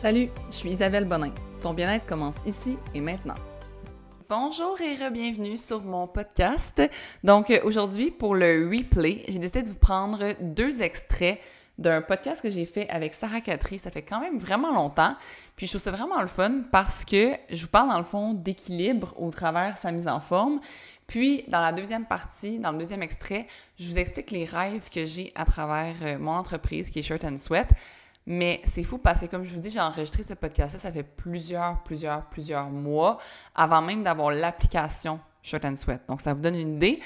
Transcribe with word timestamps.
Salut, 0.00 0.28
je 0.46 0.54
suis 0.54 0.70
Isabelle 0.70 1.06
Bonin. 1.06 1.32
Ton 1.60 1.74
bien-être 1.74 2.06
commence 2.06 2.36
ici 2.46 2.78
et 2.94 3.00
maintenant. 3.00 3.34
Bonjour 4.28 4.80
et 4.80 4.94
re-bienvenue 4.94 5.58
sur 5.58 5.82
mon 5.82 6.06
podcast. 6.06 6.80
Donc 7.24 7.50
euh, 7.50 7.58
aujourd'hui, 7.64 8.12
pour 8.12 8.36
le 8.36 8.70
replay, 8.72 9.24
j'ai 9.26 9.40
décidé 9.40 9.62
de 9.62 9.70
vous 9.70 9.78
prendre 9.78 10.36
deux 10.40 10.82
extraits 10.82 11.40
d'un 11.78 12.00
podcast 12.00 12.40
que 12.40 12.48
j'ai 12.48 12.64
fait 12.64 12.88
avec 12.90 13.12
Sarah 13.12 13.40
Catry. 13.40 13.80
Ça 13.80 13.90
fait 13.90 14.02
quand 14.02 14.20
même 14.20 14.38
vraiment 14.38 14.72
longtemps. 14.72 15.16
Puis 15.56 15.66
je 15.66 15.72
trouve 15.72 15.82
ça 15.82 15.90
vraiment 15.90 16.20
le 16.20 16.28
fun 16.28 16.60
parce 16.70 17.04
que 17.04 17.32
je 17.50 17.62
vous 17.62 17.68
parle 17.68 17.88
dans 17.88 17.98
le 17.98 18.04
fond 18.04 18.34
d'équilibre 18.34 19.14
au 19.16 19.32
travers 19.32 19.78
sa 19.78 19.90
mise 19.90 20.06
en 20.06 20.20
forme. 20.20 20.60
Puis 21.08 21.42
dans 21.48 21.60
la 21.60 21.72
deuxième 21.72 22.04
partie, 22.04 22.60
dans 22.60 22.70
le 22.70 22.78
deuxième 22.78 23.02
extrait, 23.02 23.48
je 23.80 23.88
vous 23.88 23.98
explique 23.98 24.30
les 24.30 24.44
rêves 24.44 24.90
que 24.94 25.06
j'ai 25.06 25.32
à 25.34 25.44
travers 25.44 25.96
euh, 26.02 26.18
mon 26.20 26.36
entreprise 26.36 26.88
qui 26.88 27.00
est 27.00 27.02
Shirt 27.02 27.24
and 27.24 27.38
Sweat. 27.38 27.66
Mais 28.30 28.60
c'est 28.64 28.82
fou 28.82 28.98
parce 28.98 29.22
que, 29.22 29.26
comme 29.26 29.42
je 29.46 29.54
vous 29.54 29.60
dis, 29.60 29.70
j'ai 29.70 29.80
enregistré 29.80 30.22
ce 30.22 30.34
podcast-là, 30.34 30.78
ça 30.78 30.92
fait 30.92 31.02
plusieurs, 31.02 31.82
plusieurs, 31.82 32.26
plusieurs 32.26 32.68
mois 32.68 33.16
avant 33.54 33.80
même 33.80 34.04
d'avoir 34.04 34.30
l'application 34.32 35.18
Shirt 35.42 35.64
and 35.64 35.76
Sweat. 35.76 36.02
Donc, 36.10 36.20
ça 36.20 36.34
vous 36.34 36.40
donne 36.42 36.56
une 36.56 36.76
idée. 36.76 37.00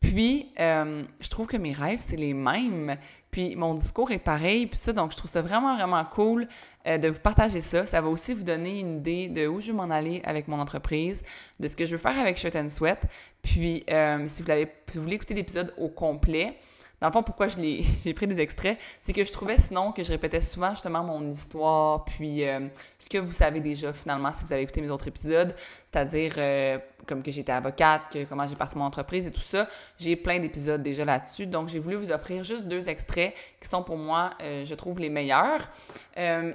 Puis, 0.00 0.50
euh, 0.58 1.04
je 1.20 1.28
trouve 1.28 1.46
que 1.46 1.56
mes 1.56 1.72
rêves, 1.72 2.00
c'est 2.00 2.16
les 2.16 2.34
mêmes. 2.34 2.96
Puis, 3.30 3.54
mon 3.54 3.74
discours 3.74 4.10
est 4.10 4.18
pareil. 4.18 4.66
Puis 4.66 4.76
ça, 4.76 4.92
donc, 4.92 5.12
je 5.12 5.16
trouve 5.16 5.30
ça 5.30 5.42
vraiment, 5.42 5.76
vraiment 5.76 6.04
cool 6.04 6.48
euh, 6.88 6.98
de 6.98 7.06
vous 7.06 7.20
partager 7.20 7.60
ça. 7.60 7.86
Ça 7.86 8.00
va 8.00 8.08
aussi 8.08 8.34
vous 8.34 8.42
donner 8.42 8.80
une 8.80 8.96
idée 8.96 9.28
de 9.28 9.46
où 9.46 9.60
je 9.60 9.68
veux 9.68 9.76
m'en 9.76 9.90
aller 9.90 10.22
avec 10.24 10.48
mon 10.48 10.58
entreprise, 10.58 11.22
de 11.60 11.68
ce 11.68 11.76
que 11.76 11.86
je 11.86 11.92
veux 11.92 12.02
faire 12.02 12.18
avec 12.18 12.36
Shirt 12.36 12.56
and 12.56 12.68
Sweat. 12.68 12.98
Puis, 13.42 13.84
euh, 13.92 14.26
si, 14.26 14.42
vous 14.42 14.48
si 14.50 14.96
vous 14.96 15.02
voulez 15.02 15.14
écouter 15.14 15.34
l'épisode 15.34 15.72
au 15.78 15.88
complet, 15.88 16.58
dans 17.04 17.08
le 17.10 17.12
fond, 17.12 17.22
pourquoi 17.22 17.48
j'ai 18.04 18.14
pris 18.14 18.26
des 18.26 18.40
extraits, 18.40 18.78
c'est 19.02 19.12
que 19.12 19.24
je 19.24 19.30
trouvais 19.30 19.58
sinon 19.58 19.92
que 19.92 20.02
je 20.02 20.10
répétais 20.10 20.40
souvent 20.40 20.70
justement 20.70 21.04
mon 21.04 21.30
histoire, 21.30 22.06
puis 22.06 22.48
euh, 22.48 22.60
ce 22.98 23.10
que 23.10 23.18
vous 23.18 23.32
savez 23.32 23.60
déjà 23.60 23.92
finalement 23.92 24.32
si 24.32 24.44
vous 24.46 24.52
avez 24.54 24.62
écouté 24.62 24.80
mes 24.80 24.88
autres 24.88 25.06
épisodes, 25.06 25.54
c'est-à-dire 25.92 26.32
euh, 26.38 26.78
comme 27.06 27.22
que 27.22 27.30
j'étais 27.30 27.52
avocate, 27.52 28.02
que 28.12 28.24
comment 28.24 28.46
j'ai 28.46 28.56
parti 28.56 28.76
mon 28.78 28.84
entreprise 28.84 29.26
et 29.26 29.30
tout 29.30 29.40
ça. 29.40 29.68
J'ai 29.98 30.16
plein 30.16 30.38
d'épisodes 30.38 30.82
déjà 30.82 31.04
là-dessus, 31.04 31.46
donc 31.46 31.68
j'ai 31.68 31.78
voulu 31.78 31.96
vous 31.96 32.10
offrir 32.10 32.44
juste 32.44 32.66
deux 32.66 32.88
extraits 32.88 33.34
qui 33.60 33.68
sont 33.68 33.82
pour 33.82 33.96
moi, 33.96 34.30
euh, 34.42 34.64
je 34.64 34.74
trouve, 34.74 34.98
les 34.98 35.10
meilleurs. 35.10 35.68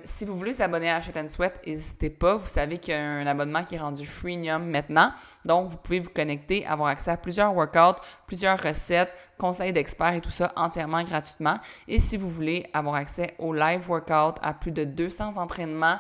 si 0.04 0.26
vous 0.26 0.38
voulez 0.38 0.52
vous 0.52 0.62
abonner 0.62 0.90
à 0.90 1.02
Shut 1.02 1.18
and 1.18 1.28
Sweat, 1.28 1.54
n'hésitez 1.66 2.10
pas. 2.10 2.36
Vous 2.36 2.48
savez 2.48 2.78
qu'il 2.78 2.94
y 2.94 2.98
a 2.98 3.02
un 3.02 3.28
abonnement 3.28 3.64
qui 3.64 3.76
est 3.76 3.80
rendu 3.80 4.06
freemium 4.06 4.66
maintenant, 4.66 5.12
donc 5.46 5.70
vous 5.70 5.78
pouvez 5.78 6.00
vous 6.00 6.10
connecter, 6.10 6.66
avoir 6.66 6.90
accès 6.90 7.12
à 7.12 7.18
plusieurs 7.18 7.54
workouts, 7.54 8.02
plusieurs 8.28 8.62
recettes, 8.62 9.12
conseils 9.38 9.74
d'experts 9.74 10.14
et 10.14 10.22
tout 10.22 10.32
ça 10.32 10.52
entièrement 10.56 11.04
gratuitement. 11.04 11.58
Et 11.88 12.00
si 12.00 12.18
vous 12.18 12.30
voulez 12.30 12.66
avoir 12.74 12.96
accès 12.96 13.36
au 13.40 13.54
live 13.54 13.90
workout, 13.90 14.36
à 14.42 14.54
plus 14.54 14.72
de 14.72 14.84
200 14.84 15.38
entraînements, 15.38 16.00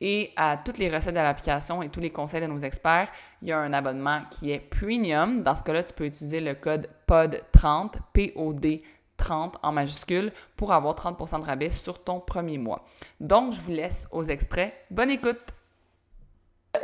et 0.00 0.32
à 0.36 0.56
toutes 0.56 0.78
les 0.78 0.88
recettes 0.94 1.14
de 1.14 1.20
l'application 1.20 1.82
et 1.82 1.88
tous 1.88 2.00
les 2.00 2.10
conseils 2.10 2.40
de 2.40 2.46
nos 2.46 2.58
experts, 2.58 3.08
il 3.42 3.48
y 3.48 3.52
a 3.52 3.58
un 3.58 3.72
abonnement 3.72 4.22
qui 4.30 4.50
est 4.50 4.60
premium. 4.60 5.42
Dans 5.42 5.54
ce 5.54 5.62
cas-là, 5.62 5.82
tu 5.82 5.92
peux 5.92 6.06
utiliser 6.06 6.40
le 6.40 6.54
code 6.54 6.88
POD30, 7.06 7.92
P-O-D 8.12 8.82
30 9.20 9.58
en 9.62 9.72
majuscule 9.72 10.32
pour 10.56 10.72
avoir 10.72 10.94
30% 10.94 11.40
de 11.40 11.44
rabais 11.44 11.70
sur 11.70 12.02
ton 12.02 12.20
premier 12.20 12.58
mois. 12.58 12.84
Donc, 13.20 13.52
je 13.52 13.60
vous 13.60 13.70
laisse 13.70 14.08
aux 14.10 14.24
extraits. 14.24 14.72
Bonne 14.90 15.10
écoute! 15.10 15.40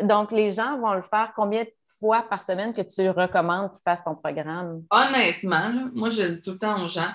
Donc, 0.02 0.32
les 0.32 0.52
gens 0.52 0.78
vont 0.78 0.92
le 0.92 1.02
faire 1.02 1.32
combien 1.34 1.64
de 1.64 1.72
fois 1.86 2.26
par 2.28 2.42
semaine 2.42 2.74
que 2.74 2.82
tu 2.82 3.08
recommandes 3.08 3.72
qu'ils 3.72 3.82
fassent 3.82 4.04
ton 4.04 4.14
programme? 4.14 4.82
Honnêtement, 4.90 5.90
moi, 5.94 6.10
je 6.10 6.22
le 6.22 6.34
dis 6.34 6.42
tout 6.42 6.52
le 6.52 6.58
temps 6.58 6.84
aux 6.84 6.88
gens, 6.88 7.12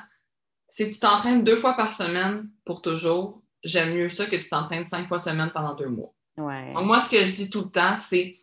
si 0.68 0.90
tu 0.90 1.00
t'entraînes 1.00 1.44
deux 1.44 1.58
fois 1.58 1.74
par 1.74 1.92
semaine 1.92 2.50
pour 2.66 2.82
toujours, 2.82 3.41
j'aime 3.64 3.94
mieux 3.94 4.10
ça 4.10 4.26
que 4.26 4.36
tu 4.36 4.50
t'entraînes 4.50 4.86
cinq 4.86 5.08
fois 5.08 5.20
semaine 5.20 5.52
pendant 5.54 5.74
deux 5.74 5.90
mois. 5.90 6.14
moi, 6.84 7.00
ce 7.00 7.10
que 7.10 7.24
je 7.24 7.36
dis 7.36 7.50
tout 7.50 7.62
le 7.62 7.70
temps, 7.70 7.96
c'est 7.96 8.40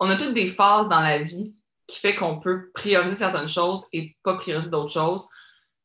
on 0.00 0.10
a 0.10 0.16
toutes 0.16 0.34
des 0.34 0.48
phases 0.48 0.88
dans 0.88 1.00
la 1.00 1.22
vie 1.22 1.54
qui 1.86 1.98
fait 1.98 2.14
qu'on 2.14 2.40
peut 2.40 2.70
prioriser 2.72 3.16
certaines 3.16 3.48
choses 3.48 3.84
et 3.92 4.16
pas 4.22 4.34
prioriser 4.34 4.70
d'autres 4.70 4.92
choses. 4.92 5.26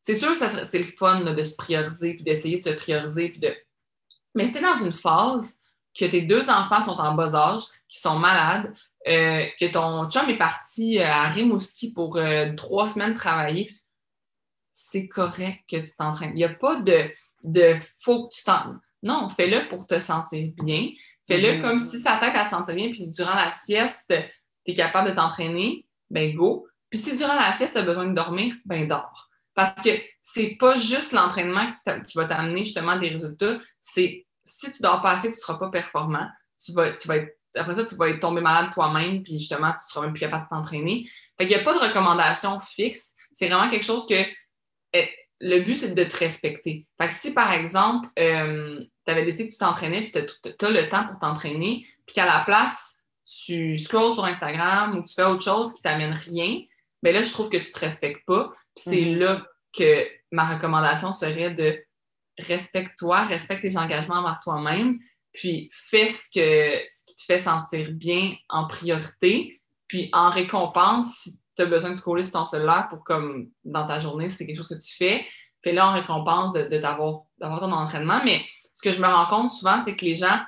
C'est 0.01 0.15
sûr 0.15 0.29
que 0.29 0.65
c'est 0.65 0.79
le 0.79 0.91
fun 0.97 1.21
de 1.21 1.43
se 1.43 1.55
prioriser 1.55 2.13
puis 2.13 2.23
d'essayer 2.23 2.57
de 2.57 2.63
se 2.63 2.69
prioriser. 2.69 3.29
Puis 3.29 3.39
de... 3.39 3.53
Mais 4.33 4.47
si 4.47 4.53
tu 4.53 4.59
es 4.59 4.61
dans 4.61 4.83
une 4.83 4.91
phase 4.91 5.59
que 5.97 6.05
tes 6.05 6.21
deux 6.21 6.49
enfants 6.49 6.81
sont 6.81 6.99
en 6.99 7.15
bas 7.15 7.35
âge, 7.35 7.63
qui 7.89 7.99
sont 7.99 8.17
malades, 8.17 8.73
euh, 9.07 9.45
que 9.59 9.65
ton 9.65 10.09
chum 10.09 10.29
est 10.29 10.37
parti 10.37 10.99
euh, 10.99 11.05
à 11.05 11.29
Rimouski 11.29 11.91
pour 11.91 12.17
euh, 12.17 12.53
trois 12.55 12.89
semaines 12.89 13.15
travailler, 13.15 13.69
c'est 14.71 15.07
correct 15.07 15.63
que 15.67 15.77
tu 15.77 15.95
t'entraînes. 15.97 16.31
Il 16.31 16.37
n'y 16.37 16.43
a 16.43 16.53
pas 16.53 16.81
de 16.81 17.09
de 17.43 17.75
faut 17.99 18.27
que 18.27 18.35
tu 18.35 18.43
t'en. 18.43 18.75
Non, 19.03 19.29
fais-le 19.29 19.67
pour 19.69 19.87
te 19.87 19.99
sentir 19.99 20.51
bien. 20.61 20.89
Fais-le 21.27 21.47
mm-hmm. 21.47 21.61
comme 21.61 21.79
si 21.79 21.99
ça 21.99 22.17
t'aide 22.19 22.35
à 22.35 22.45
te 22.45 22.49
sentir 22.49 22.75
bien, 22.75 22.89
puis 22.89 23.07
durant 23.07 23.35
la 23.35 23.51
sieste, 23.51 24.13
tu 24.65 24.71
es 24.71 24.73
capable 24.73 25.11
de 25.11 25.15
t'entraîner, 25.15 25.85
ben 26.09 26.35
go. 26.35 26.67
Puis 26.89 26.99
si 26.99 27.15
durant 27.15 27.35
la 27.35 27.53
sieste, 27.53 27.73
tu 27.73 27.79
as 27.79 27.83
besoin 27.83 28.07
de 28.07 28.13
dormir, 28.13 28.55
ben 28.65 28.87
dors. 28.87 29.29
Parce 29.53 29.81
que 29.81 29.89
c'est 30.21 30.57
pas 30.59 30.77
juste 30.77 31.11
l'entraînement 31.11 31.71
qui, 32.07 32.17
va 32.17 32.25
t'amener 32.25 32.65
justement 32.65 32.97
des 32.97 33.09
résultats, 33.09 33.59
c'est 33.79 34.25
si 34.43 34.71
tu 34.71 34.81
dors 34.81 35.01
pas 35.01 35.11
assez, 35.11 35.27
tu 35.27 35.35
ne 35.35 35.39
seras 35.39 35.57
pas 35.59 35.69
performant. 35.69 36.27
Tu 36.63 36.71
vas, 36.71 36.91
tu 36.93 37.07
vas 37.07 37.17
après 37.55 37.75
ça, 37.75 37.85
tu 37.85 37.95
vas 37.95 38.09
être 38.09 38.19
tombé 38.19 38.41
malade 38.41 38.71
toi-même, 38.73 39.23
puis 39.23 39.39
justement, 39.39 39.71
tu 39.71 39.77
ne 39.77 39.89
seras 39.89 40.01
même 40.05 40.13
plus 40.13 40.19
capable 40.19 40.45
de 40.45 40.49
t'entraîner. 40.49 41.09
Fait 41.37 41.47
qu'il 41.47 41.55
n'y 41.55 41.61
a 41.61 41.63
pas 41.63 41.73
de 41.73 41.79
recommandation 41.79 42.59
fixe. 42.59 43.15
C'est 43.31 43.47
vraiment 43.47 43.69
quelque 43.69 43.85
chose 43.85 44.05
que 44.07 44.23
eh, 44.93 45.09
le 45.41 45.59
but, 45.61 45.75
c'est 45.75 45.93
de 45.93 46.03
te 46.03 46.17
respecter. 46.17 46.85
Fait 46.99 47.07
que 47.07 47.13
si, 47.13 47.33
par 47.33 47.53
exemple, 47.53 48.09
euh, 48.19 48.83
tu 49.05 49.11
avais 49.11 49.23
décidé 49.23 49.47
que 49.47 49.53
tu 49.53 49.59
t'entraînais, 49.59 50.01
puis 50.01 50.11
tu 50.11 50.65
as, 50.65 50.69
le 50.69 50.89
temps 50.89 51.07
pour 51.07 51.19
t'entraîner, 51.19 51.85
puis 52.05 52.15
qu'à 52.15 52.25
la 52.25 52.43
place, 52.45 53.03
tu 53.25 53.77
scrolls 53.77 54.13
sur 54.13 54.25
Instagram 54.25 54.97
ou 54.97 55.03
tu 55.03 55.13
fais 55.13 55.23
autre 55.23 55.43
chose 55.43 55.73
qui 55.73 55.81
t'amène 55.81 56.13
rien, 56.13 56.61
bien 57.01 57.13
là, 57.13 57.23
je 57.23 57.31
trouve 57.31 57.49
que 57.49 57.57
tu 57.57 57.71
te 57.71 57.79
respectes 57.79 58.25
pas. 58.25 58.51
Puis 58.75 58.83
c'est 58.85 59.01
mm-hmm. 59.01 59.17
là 59.17 59.45
que 59.77 60.07
ma 60.31 60.55
recommandation 60.55 61.13
serait 61.13 61.51
de 61.51 61.81
respecte-toi, 62.37 63.25
respecte 63.25 63.61
tes 63.61 63.77
engagements 63.77 64.17
envers 64.17 64.39
toi-même, 64.43 64.99
puis 65.33 65.69
fais 65.71 66.09
ce, 66.09 66.29
que, 66.33 66.83
ce 66.87 67.05
qui 67.05 67.15
te 67.15 67.23
fait 67.23 67.37
sentir 67.37 67.91
bien 67.91 68.35
en 68.49 68.67
priorité, 68.67 69.61
puis 69.87 70.09
en 70.13 70.29
récompense, 70.29 71.15
si 71.15 71.39
tu 71.59 71.63
as 71.63 71.69
besoin 71.69 71.91
de 71.91 71.95
scroller 71.95 72.23
sur 72.23 72.33
ton 72.33 72.45
cellulaire 72.45 72.87
pour 72.89 73.03
comme 73.03 73.49
dans 73.63 73.85
ta 73.85 73.99
journée, 73.99 74.29
c'est 74.29 74.45
quelque 74.45 74.57
chose 74.57 74.67
que 74.67 74.75
tu 74.75 74.95
fais, 74.95 75.25
fais-le 75.61 75.81
en 75.81 75.91
récompense 75.91 76.53
de, 76.53 76.77
d'avoir 76.77 77.25
ton 77.39 77.71
entraînement. 77.71 78.21
Mais 78.23 78.41
ce 78.73 78.81
que 78.81 78.91
je 78.91 79.01
me 79.01 79.07
rends 79.07 79.27
compte 79.27 79.49
souvent, 79.49 79.79
c'est 79.79 79.95
que 79.95 80.05
les 80.05 80.15
gens, 80.15 80.39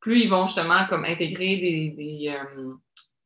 plus 0.00 0.20
ils 0.20 0.30
vont 0.30 0.46
justement 0.46 0.84
comme 0.88 1.04
intégrer 1.04 1.56
des, 1.56 2.34
euh, 2.34 2.74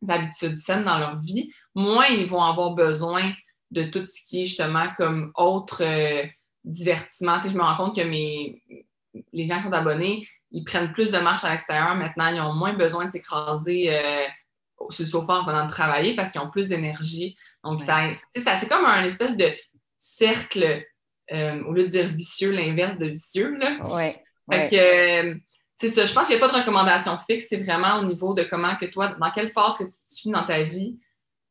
habitudes 0.09 0.59
saines 0.59 0.85
dans 0.85 0.99
leur 0.99 1.19
vie, 1.21 1.51
moins 1.75 2.07
ils 2.07 2.29
vont 2.29 2.43
avoir 2.43 2.73
besoin 2.73 3.33
de 3.71 3.85
tout 3.85 4.05
ce 4.05 4.23
qui 4.29 4.43
est 4.43 4.47
justement 4.47 4.87
comme 4.97 5.33
autre 5.35 5.83
euh, 5.83 6.25
divertissement. 6.63 7.41
je 7.43 7.57
me 7.57 7.63
rends 7.63 7.77
compte 7.77 7.97
que 7.97 8.03
mes, 8.03 8.63
les 9.33 9.47
gens 9.47 9.57
qui 9.57 9.65
sont 9.65 9.73
abonnés, 9.73 10.27
ils 10.51 10.65
prennent 10.65 10.93
plus 10.93 11.11
de 11.11 11.19
marches 11.19 11.45
à 11.45 11.51
l'extérieur 11.51 11.97
maintenant, 11.97 12.29
ils 12.29 12.41
ont 12.41 12.53
moins 12.53 12.75
besoin 12.75 13.07
de 13.07 13.11
s'écraser 13.11 13.93
euh, 13.93 14.27
sur 14.91 15.05
le 15.05 15.09
sofa 15.09 15.35
en 15.35 15.45
venant 15.45 15.67
de 15.67 15.71
travailler 15.71 16.15
parce 16.15 16.31
qu'ils 16.31 16.41
ont 16.41 16.51
plus 16.51 16.69
d'énergie. 16.69 17.37
Donc, 17.63 17.83
ça, 17.83 18.11
c'est 18.13 18.69
comme 18.69 18.85
un 18.85 19.05
espèce 19.05 19.37
de 19.37 19.53
cercle, 19.97 20.85
euh, 21.33 21.63
au 21.65 21.73
lieu 21.73 21.85
de 21.85 21.89
dire 21.89 22.09
vicieux, 22.09 22.51
l'inverse 22.51 22.99
de 22.99 23.07
vicieux. 23.07 23.57
Là. 23.57 23.79
Euh, 24.53 25.35
c'est 25.75 25.89
ça. 25.89 26.05
Je 26.05 26.13
pense 26.13 26.27
qu'il 26.27 26.37
n'y 26.37 26.43
a 26.43 26.47
pas 26.47 26.53
de 26.53 26.59
recommandation 26.59 27.19
fixe. 27.29 27.47
C'est 27.49 27.63
vraiment 27.63 27.99
au 27.99 28.05
niveau 28.05 28.35
de 28.35 28.43
comment 28.43 28.75
que 28.77 28.87
toi, 28.87 29.09
dans 29.09 29.31
quelle 29.31 29.51
phase 29.51 29.79
que 29.79 29.85
tu 29.85 29.91
te 29.91 30.15
situes 30.15 30.31
dans 30.31 30.45
ta 30.45 30.63
vie. 30.63 30.99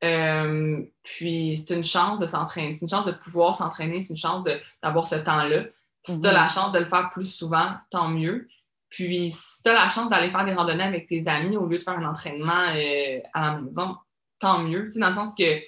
Euh, 0.04 0.82
puis 1.04 1.58
c'est 1.58 1.74
une 1.74 1.84
chance 1.84 2.20
de 2.20 2.28
s'entraîner. 2.28 2.76
C'est 2.76 2.82
une 2.82 2.90
chance 2.90 3.06
de 3.06 3.12
pouvoir 3.12 3.56
s'entraîner. 3.56 4.02
C'est 4.02 4.14
une 4.14 4.18
chance 4.18 4.44
d'avoir 4.82 5.08
ce 5.08 5.16
temps-là. 5.16 5.66
Si 6.06 6.20
tu 6.20 6.28
as 6.28 6.32
mm-hmm. 6.32 6.34
la 6.34 6.50
chance 6.50 6.72
de 6.74 6.80
le 6.80 6.86
faire 6.86 7.10
plus 7.12 7.34
souvent, 7.34 7.72
tant 7.90 8.10
mieux. 8.10 8.48
Puis, 8.94 9.32
si 9.32 9.64
tu 9.64 9.70
as 9.70 9.74
la 9.74 9.90
chance 9.90 10.08
d'aller 10.08 10.30
faire 10.30 10.46
des 10.46 10.54
randonnées 10.54 10.84
avec 10.84 11.08
tes 11.08 11.28
amis 11.28 11.58
au 11.58 11.66
lieu 11.66 11.80
de 11.80 11.84
faire 11.84 11.98
un 11.98 12.06
entraînement 12.06 12.54
euh, 12.76 13.20
à 13.34 13.42
la 13.42 13.60
maison, 13.60 13.98
tant 14.38 14.60
mieux. 14.60 14.88
Tu 14.90 15.00
dans 15.00 15.10
le 15.10 15.16
sens 15.16 15.34
que 15.34 15.62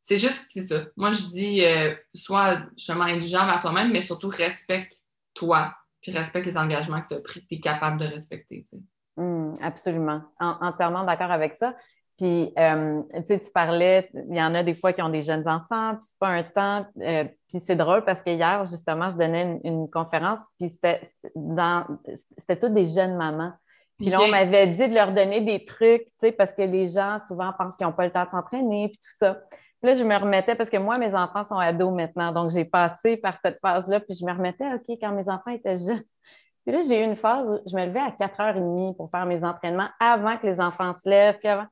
c'est 0.00 0.16
juste 0.16 0.46
c'est 0.48 0.62
ça. 0.62 0.84
Moi, 0.96 1.10
je 1.10 1.20
dis, 1.26 1.62
euh, 1.62 1.94
sois 2.14 2.62
justement 2.74 3.04
indulgent 3.04 3.44
vers 3.44 3.60
toi-même, 3.60 3.92
mais 3.92 4.00
surtout 4.00 4.28
respecte-toi, 4.28 5.74
puis 6.00 6.12
respecte 6.12 6.46
les 6.46 6.56
engagements 6.56 7.02
que 7.02 7.08
tu 7.08 7.14
as 7.14 7.20
pris, 7.20 7.42
que 7.42 7.48
tu 7.48 7.54
es 7.56 7.60
capable 7.60 8.00
de 8.00 8.06
respecter. 8.06 8.64
Mmh, 9.18 9.52
absolument. 9.60 10.22
entièrement 10.40 11.04
d'accord 11.04 11.30
avec 11.30 11.56
ça. 11.56 11.76
Puis, 12.16 12.50
euh, 12.58 13.02
tu 13.28 13.38
parlais, 13.52 14.08
il 14.14 14.36
y 14.36 14.42
en 14.42 14.54
a 14.54 14.62
des 14.62 14.74
fois 14.74 14.94
qui 14.94 15.02
ont 15.02 15.10
des 15.10 15.22
jeunes 15.22 15.46
enfants, 15.46 15.96
puis 15.96 16.08
c'est 16.08 16.18
pas 16.18 16.28
un 16.28 16.42
temps. 16.42 16.86
Euh, 17.02 17.24
puis 17.48 17.62
c'est 17.66 17.76
drôle 17.76 18.04
parce 18.04 18.22
que 18.22 18.30
hier, 18.30 18.64
justement, 18.66 19.10
je 19.10 19.18
donnais 19.18 19.60
une, 19.64 19.90
conférence, 19.90 20.40
puis 20.58 20.70
c'était 20.70 21.02
dans, 21.34 21.84
c'était 22.38 22.58
toutes 22.58 22.72
des 22.72 22.86
jeunes 22.86 23.16
mamans. 23.16 23.52
Puis 23.98 24.08
là, 24.08 24.20
on 24.22 24.28
m'avait 24.28 24.66
dit 24.66 24.88
de 24.88 24.94
leur 24.94 25.12
donner 25.12 25.42
des 25.42 25.64
trucs, 25.64 26.04
tu 26.04 26.12
sais, 26.20 26.32
parce 26.32 26.52
que 26.52 26.62
les 26.62 26.86
gens 26.86 27.18
souvent 27.28 27.52
pensent 27.58 27.76
qu'ils 27.76 27.86
n'ont 27.86 27.92
pas 27.92 28.04
le 28.04 28.12
temps 28.12 28.24
de 28.24 28.30
s'entraîner, 28.30 28.88
puis 28.88 28.98
tout 28.98 29.16
ça. 29.18 29.34
Puis 29.82 29.90
là, 29.90 29.94
je 29.94 30.04
me 30.04 30.16
remettais, 30.16 30.54
parce 30.54 30.70
que 30.70 30.76
moi, 30.78 30.96
mes 30.98 31.14
enfants 31.14 31.44
sont 31.44 31.58
ados 31.58 31.94
maintenant, 31.94 32.32
donc 32.32 32.50
j'ai 32.50 32.64
passé 32.64 33.18
par 33.18 33.38
cette 33.44 33.58
phase-là, 33.60 34.00
puis 34.00 34.14
je 34.18 34.24
me 34.24 34.32
remettais, 34.32 34.66
OK, 34.74 34.98
quand 35.00 35.12
mes 35.12 35.28
enfants 35.28 35.50
étaient 35.50 35.76
jeunes, 35.76 36.02
Puis 36.64 36.74
là, 36.74 36.82
j'ai 36.82 37.00
eu 37.00 37.04
une 37.04 37.16
phase 37.16 37.50
où 37.50 37.68
je 37.68 37.76
me 37.76 37.84
levais 37.86 38.00
à 38.00 38.10
4h30 38.10 38.96
pour 38.96 39.10
faire 39.10 39.26
mes 39.26 39.44
entraînements 39.44 39.88
avant 40.00 40.36
que 40.38 40.46
les 40.46 40.60
enfants 40.60 40.94
se 41.02 41.08
lèvent. 41.08 41.38
Puis, 41.38 41.48
avant... 41.48 41.66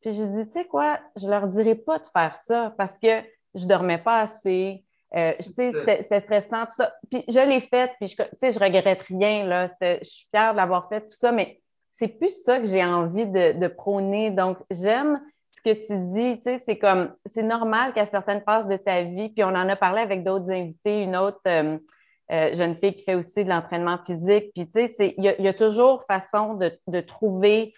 puis 0.00 0.12
j'ai 0.12 0.26
dit, 0.26 0.46
tu 0.46 0.52
sais 0.52 0.64
quoi, 0.66 0.98
je 1.16 1.28
leur 1.28 1.48
dirais 1.48 1.74
pas 1.74 1.98
de 1.98 2.06
faire 2.06 2.36
ça 2.46 2.74
parce 2.76 2.98
que 2.98 3.22
je 3.54 3.66
dormais 3.66 3.98
pas 3.98 4.20
assez. 4.20 4.84
Euh, 5.16 5.32
c'était 5.40 6.20
stressant, 6.20 6.66
tout 6.66 6.76
ça. 6.76 6.92
Puis 7.10 7.24
je 7.28 7.40
l'ai 7.40 7.60
fait, 7.60 7.90
puis 7.98 8.08
je, 8.08 8.16
je 8.16 8.58
regrette 8.58 9.02
rien. 9.02 9.46
Là. 9.46 9.66
Je 9.80 9.98
suis 10.02 10.28
fière 10.30 10.52
de 10.52 10.58
l'avoir 10.58 10.88
fait, 10.88 11.00
tout 11.00 11.16
ça, 11.18 11.32
mais 11.32 11.60
c'est 11.92 12.08
plus 12.08 12.42
ça 12.44 12.60
que 12.60 12.66
j'ai 12.66 12.84
envie 12.84 13.26
de, 13.26 13.58
de, 13.58 13.68
prôner. 13.68 14.30
Donc, 14.30 14.58
j'aime 14.70 15.20
ce 15.50 15.60
que 15.60 15.74
tu 15.74 15.98
dis, 16.14 16.38
tu 16.38 16.42
sais, 16.44 16.62
c'est 16.64 16.78
comme, 16.78 17.12
c'est 17.26 17.42
normal 17.42 17.92
qu'à 17.92 18.06
certaines 18.06 18.42
phases 18.42 18.68
de 18.68 18.76
ta 18.76 19.02
vie, 19.02 19.30
puis 19.30 19.42
on 19.42 19.48
en 19.48 19.68
a 19.68 19.76
parlé 19.76 20.02
avec 20.02 20.22
d'autres 20.22 20.50
invités, 20.50 21.02
une 21.02 21.16
autre 21.16 21.40
euh, 21.48 21.78
euh, 22.30 22.54
jeune 22.54 22.76
fille 22.76 22.94
qui 22.94 23.02
fait 23.02 23.14
aussi 23.14 23.44
de 23.44 23.48
l'entraînement 23.48 23.98
physique, 24.06 24.52
puis 24.54 24.70
tu 24.70 24.88
sais, 24.88 25.14
il 25.16 25.24
y, 25.24 25.48
a 25.48 25.54
toujours 25.54 26.04
façon 26.04 26.54
de, 26.54 26.70
de 26.86 27.00
trouver 27.00 27.72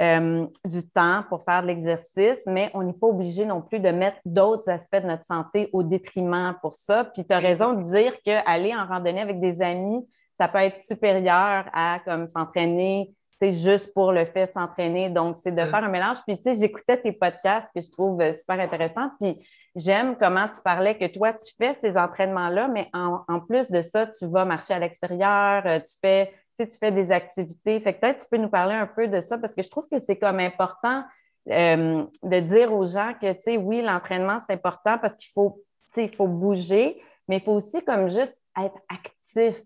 euh, 0.00 0.46
du 0.64 0.88
temps 0.88 1.22
pour 1.28 1.42
faire 1.42 1.62
de 1.62 1.66
l'exercice, 1.66 2.40
mais 2.46 2.70
on 2.72 2.82
n'est 2.82 2.94
pas 2.94 3.08
obligé 3.08 3.44
non 3.44 3.60
plus 3.60 3.78
de 3.78 3.90
mettre 3.90 4.18
d'autres 4.24 4.70
aspects 4.70 5.02
de 5.02 5.06
notre 5.06 5.26
santé 5.26 5.68
au 5.72 5.82
détriment 5.82 6.56
pour 6.62 6.74
ça. 6.74 7.04
Puis 7.04 7.26
tu 7.26 7.34
as 7.34 7.38
raison 7.38 7.74
de 7.74 7.92
dire 7.92 8.14
qu'aller 8.24 8.74
en 8.74 8.86
randonnée 8.86 9.20
avec 9.20 9.38
des 9.40 9.60
amis, 9.60 10.06
ça 10.38 10.48
peut 10.48 10.58
être 10.58 10.80
supérieur 10.80 11.66
à 11.74 12.00
comme 12.06 12.26
s'entraîner 12.26 13.14
juste 13.50 13.92
pour 13.92 14.12
le 14.12 14.24
fait 14.24 14.46
de 14.46 14.52
s'entraîner. 14.52 15.10
Donc, 15.10 15.36
c'est 15.42 15.50
de 15.50 15.64
faire 15.64 15.82
un 15.82 15.88
mélange. 15.88 16.18
Puis, 16.26 16.36
tu 16.36 16.44
sais, 16.44 16.60
j'écoutais 16.60 17.00
tes 17.00 17.12
podcasts 17.12 17.68
que 17.74 17.80
je 17.80 17.90
trouve 17.90 18.20
euh, 18.20 18.32
super 18.32 18.60
intéressants. 18.60 19.10
Puis, 19.20 19.44
j'aime 19.74 20.16
comment 20.16 20.46
tu 20.46 20.60
parlais 20.62 20.96
que 20.96 21.06
toi, 21.06 21.32
tu 21.32 21.52
fais 21.58 21.74
ces 21.74 21.96
entraînements-là, 21.96 22.68
mais 22.68 22.88
en, 22.92 23.40
plus 23.40 23.70
de 23.70 23.82
ça, 23.82 24.06
tu 24.06 24.26
vas 24.26 24.44
marcher 24.44 24.74
à 24.74 24.78
l'extérieur, 24.78 25.66
euh, 25.66 25.80
tu 25.80 25.96
fais, 26.00 26.32
tu, 26.56 26.68
tu 26.68 26.78
fais 26.78 26.92
des 26.92 27.10
activités. 27.10 27.80
Fait 27.80 27.94
que 27.94 28.00
peut-être 28.00 28.22
tu 28.22 28.26
peux 28.30 28.36
nous 28.36 28.50
parler 28.50 28.74
un 28.74 28.86
peu 28.86 29.08
de 29.08 29.20
ça 29.20 29.38
parce 29.38 29.54
que 29.54 29.62
je 29.62 29.70
trouve 29.70 29.88
que 29.90 29.98
c'est 29.98 30.16
comme 30.16 30.38
important 30.38 31.02
euh, 31.50 32.04
de 32.22 32.40
dire 32.40 32.72
aux 32.72 32.86
gens 32.86 33.14
que, 33.20 33.32
tu 33.32 33.42
sais, 33.42 33.56
oui, 33.56 33.82
l'entraînement, 33.82 34.38
c'est 34.46 34.54
important 34.54 34.98
parce 34.98 35.16
qu'il 35.16 35.30
faut, 35.34 35.60
il 35.96 36.08
faut 36.08 36.28
bouger, 36.28 37.02
mais 37.26 37.38
il 37.38 37.42
faut 37.42 37.54
aussi 37.54 37.82
comme 37.84 38.08
juste 38.08 38.40
être 38.56 38.78
actif. 38.88 39.56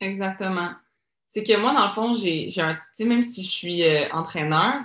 Exactement 0.00 0.70
c'est 1.28 1.44
que 1.44 1.56
moi, 1.58 1.74
dans 1.74 1.86
le 1.86 1.92
fond, 1.92 2.14
j'ai 2.14 2.50
un. 2.60 2.74
Tu 2.74 2.80
sais, 2.94 3.04
même 3.04 3.22
si 3.22 3.44
je 3.44 3.50
suis 3.50 3.84
euh, 3.84 4.08
entraîneur, 4.12 4.82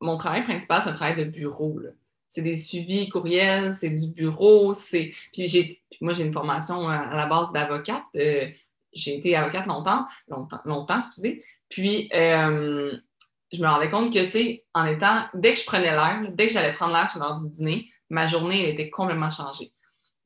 mon 0.00 0.18
travail 0.18 0.44
principal, 0.44 0.82
c'est 0.82 0.90
un 0.90 0.94
travail 0.94 1.16
de 1.16 1.24
bureau. 1.24 1.80
C'est 2.28 2.42
des 2.42 2.56
suivis 2.56 3.08
courriels, 3.08 3.74
c'est 3.74 3.90
du 3.90 4.08
bureau, 4.08 4.74
c'est. 4.74 5.12
Puis 5.32 5.48
j'ai. 5.48 5.82
Moi, 6.02 6.12
j'ai 6.12 6.24
une 6.24 6.34
formation 6.34 6.88
euh, 6.88 6.92
à 6.92 7.16
la 7.16 7.26
base 7.26 7.50
d'avocate. 7.52 8.04
Euh, 8.14 8.46
j'ai 8.92 9.16
été 9.16 9.34
avocate 9.36 9.66
longtemps, 9.66 10.06
longtemps, 10.28 10.60
longtemps, 10.66 10.98
excusez. 10.98 11.42
Puis 11.68 12.08
je 12.12 13.62
me 13.62 13.66
rendais 13.66 13.90
compte 13.90 14.12
que, 14.12 14.24
tu 14.24 14.30
sais, 14.30 14.64
en 14.74 14.84
étant. 14.84 15.24
Dès 15.34 15.54
que 15.54 15.60
je 15.60 15.64
prenais 15.64 15.92
l'air, 15.92 16.20
dès 16.30 16.48
que 16.48 16.52
j'allais 16.52 16.74
prendre 16.74 16.92
l'air 16.92 17.10
sur 17.10 17.20
l'heure 17.20 17.40
du 17.40 17.48
dîner, 17.48 17.90
ma 18.10 18.26
journée 18.26 18.64
elle 18.64 18.70
était 18.70 18.90
complètement 18.90 19.30
changée. 19.30 19.72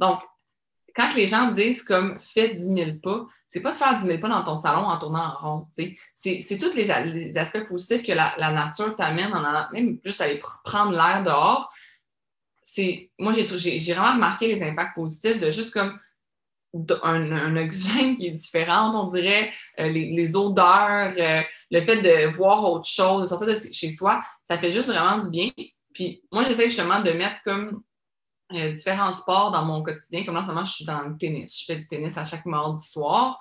Donc, 0.01 0.21
quand 0.95 1.15
les 1.15 1.27
gens 1.27 1.51
disent 1.51 1.83
comme 1.83 2.19
fais 2.21 2.55
10 2.55 2.75
000 2.75 2.91
pas, 3.03 3.27
c'est 3.49 3.61
pas 3.61 3.73
de 3.73 3.77
faire 3.77 3.99
10 3.99 4.07
000 4.07 4.19
pas 4.19 4.29
dans 4.29 4.45
ton 4.45 4.57
salon 4.57 4.87
en 4.87 4.99
tournant 4.99 5.35
en 5.43 5.59
rond. 5.59 5.67
C'est 6.15 6.59
tous 6.59 6.75
les, 6.75 7.39
aspects 7.39 7.69
positifs 7.69 8.03
que 8.03 8.13
la, 8.13 8.53
nature 8.53 8.95
t'amène, 8.97 9.33
en 9.33 9.73
même 9.73 9.99
juste 10.05 10.21
aller 10.21 10.41
prendre 10.65 10.93
l'air 10.93 11.23
dehors. 11.25 11.73
Moi, 13.19 13.33
j'ai 13.33 13.93
vraiment 13.93 14.13
remarqué 14.13 14.47
les 14.47 14.63
impacts 14.63 14.95
positifs 14.95 15.41
de 15.41 15.51
juste 15.51 15.73
comme 15.73 15.99
un, 17.03 17.57
oxygène 17.57 18.17
qui 18.17 18.29
est 18.29 18.33
différent, 18.33 18.95
on 18.95 19.09
dirait, 19.09 19.51
euh, 19.81 19.89
les, 19.89 20.37
odeurs, 20.37 21.13
euh, 21.19 21.43
le 21.71 21.83
fait 21.83 21.97
de 21.97 22.33
voir 22.37 22.71
autre 22.71 22.89
chose, 22.89 23.23
de 23.23 23.27
sortir 23.27 23.49
de 23.49 23.57
chez 23.73 23.91
soi, 23.91 24.23
ça 24.45 24.59
fait 24.59 24.71
juste 24.71 24.89
vraiment 24.89 25.19
du 25.19 25.31
bien. 25.31 25.51
Puis 25.93 26.23
moi, 26.31 26.45
j'essaie 26.45 26.67
justement 26.67 27.01
de 27.01 27.11
mettre 27.11 27.43
comme 27.45 27.83
euh, 28.55 28.73
différents 28.73 29.13
sports 29.13 29.51
dans 29.51 29.65
mon 29.65 29.83
quotidien. 29.83 30.25
Comme 30.25 30.35
là, 30.35 30.41
en 30.41 30.45
ce 30.45 30.51
moment, 30.51 30.65
je 30.65 30.73
suis 30.73 30.85
dans 30.85 31.03
le 31.03 31.17
tennis. 31.17 31.59
Je 31.59 31.65
fais 31.65 31.77
du 31.77 31.87
tennis 31.87 32.17
à 32.19 32.25
chaque 32.25 32.47
mardi 32.47 32.85
soir. 32.85 33.39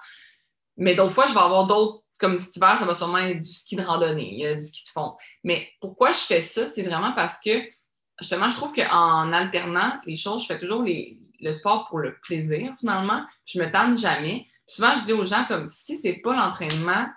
Mais 0.77 0.95
d'autres 0.95 1.13
fois, 1.13 1.27
je 1.27 1.33
vais 1.33 1.39
avoir 1.39 1.67
d'autres, 1.67 2.03
comme 2.19 2.37
cet 2.37 2.55
hiver, 2.55 2.77
ça 2.79 2.85
va 2.85 2.93
sûrement 2.93 3.17
être 3.17 3.41
du 3.41 3.49
ski 3.49 3.75
de 3.75 3.81
randonnée, 3.81 4.55
du 4.55 4.61
ski 4.61 4.83
de 4.85 4.89
fond. 4.89 5.15
Mais 5.43 5.69
pourquoi 5.81 6.13
je 6.13 6.19
fais 6.19 6.41
ça? 6.41 6.67
C'est 6.67 6.83
vraiment 6.83 7.13
parce 7.13 7.39
que, 7.39 7.61
justement, 8.19 8.49
je 8.49 8.55
trouve 8.55 8.73
qu'en 8.73 9.33
alternant 9.33 9.99
les 10.05 10.15
choses, 10.15 10.43
je 10.43 10.47
fais 10.47 10.59
toujours 10.59 10.85
le 10.85 11.51
sport 11.51 11.87
pour 11.89 11.99
le 11.99 12.17
plaisir, 12.21 12.73
finalement. 12.79 13.25
Je 13.45 13.59
me 13.59 13.71
tente 13.71 13.97
jamais. 13.97 14.47
souvent, 14.67 14.95
je 14.97 15.05
dis 15.05 15.13
aux 15.13 15.25
gens, 15.25 15.43
comme 15.45 15.65
si 15.65 15.97
c'est 15.97 16.21
pas 16.21 16.35
l'entraînement 16.35 17.07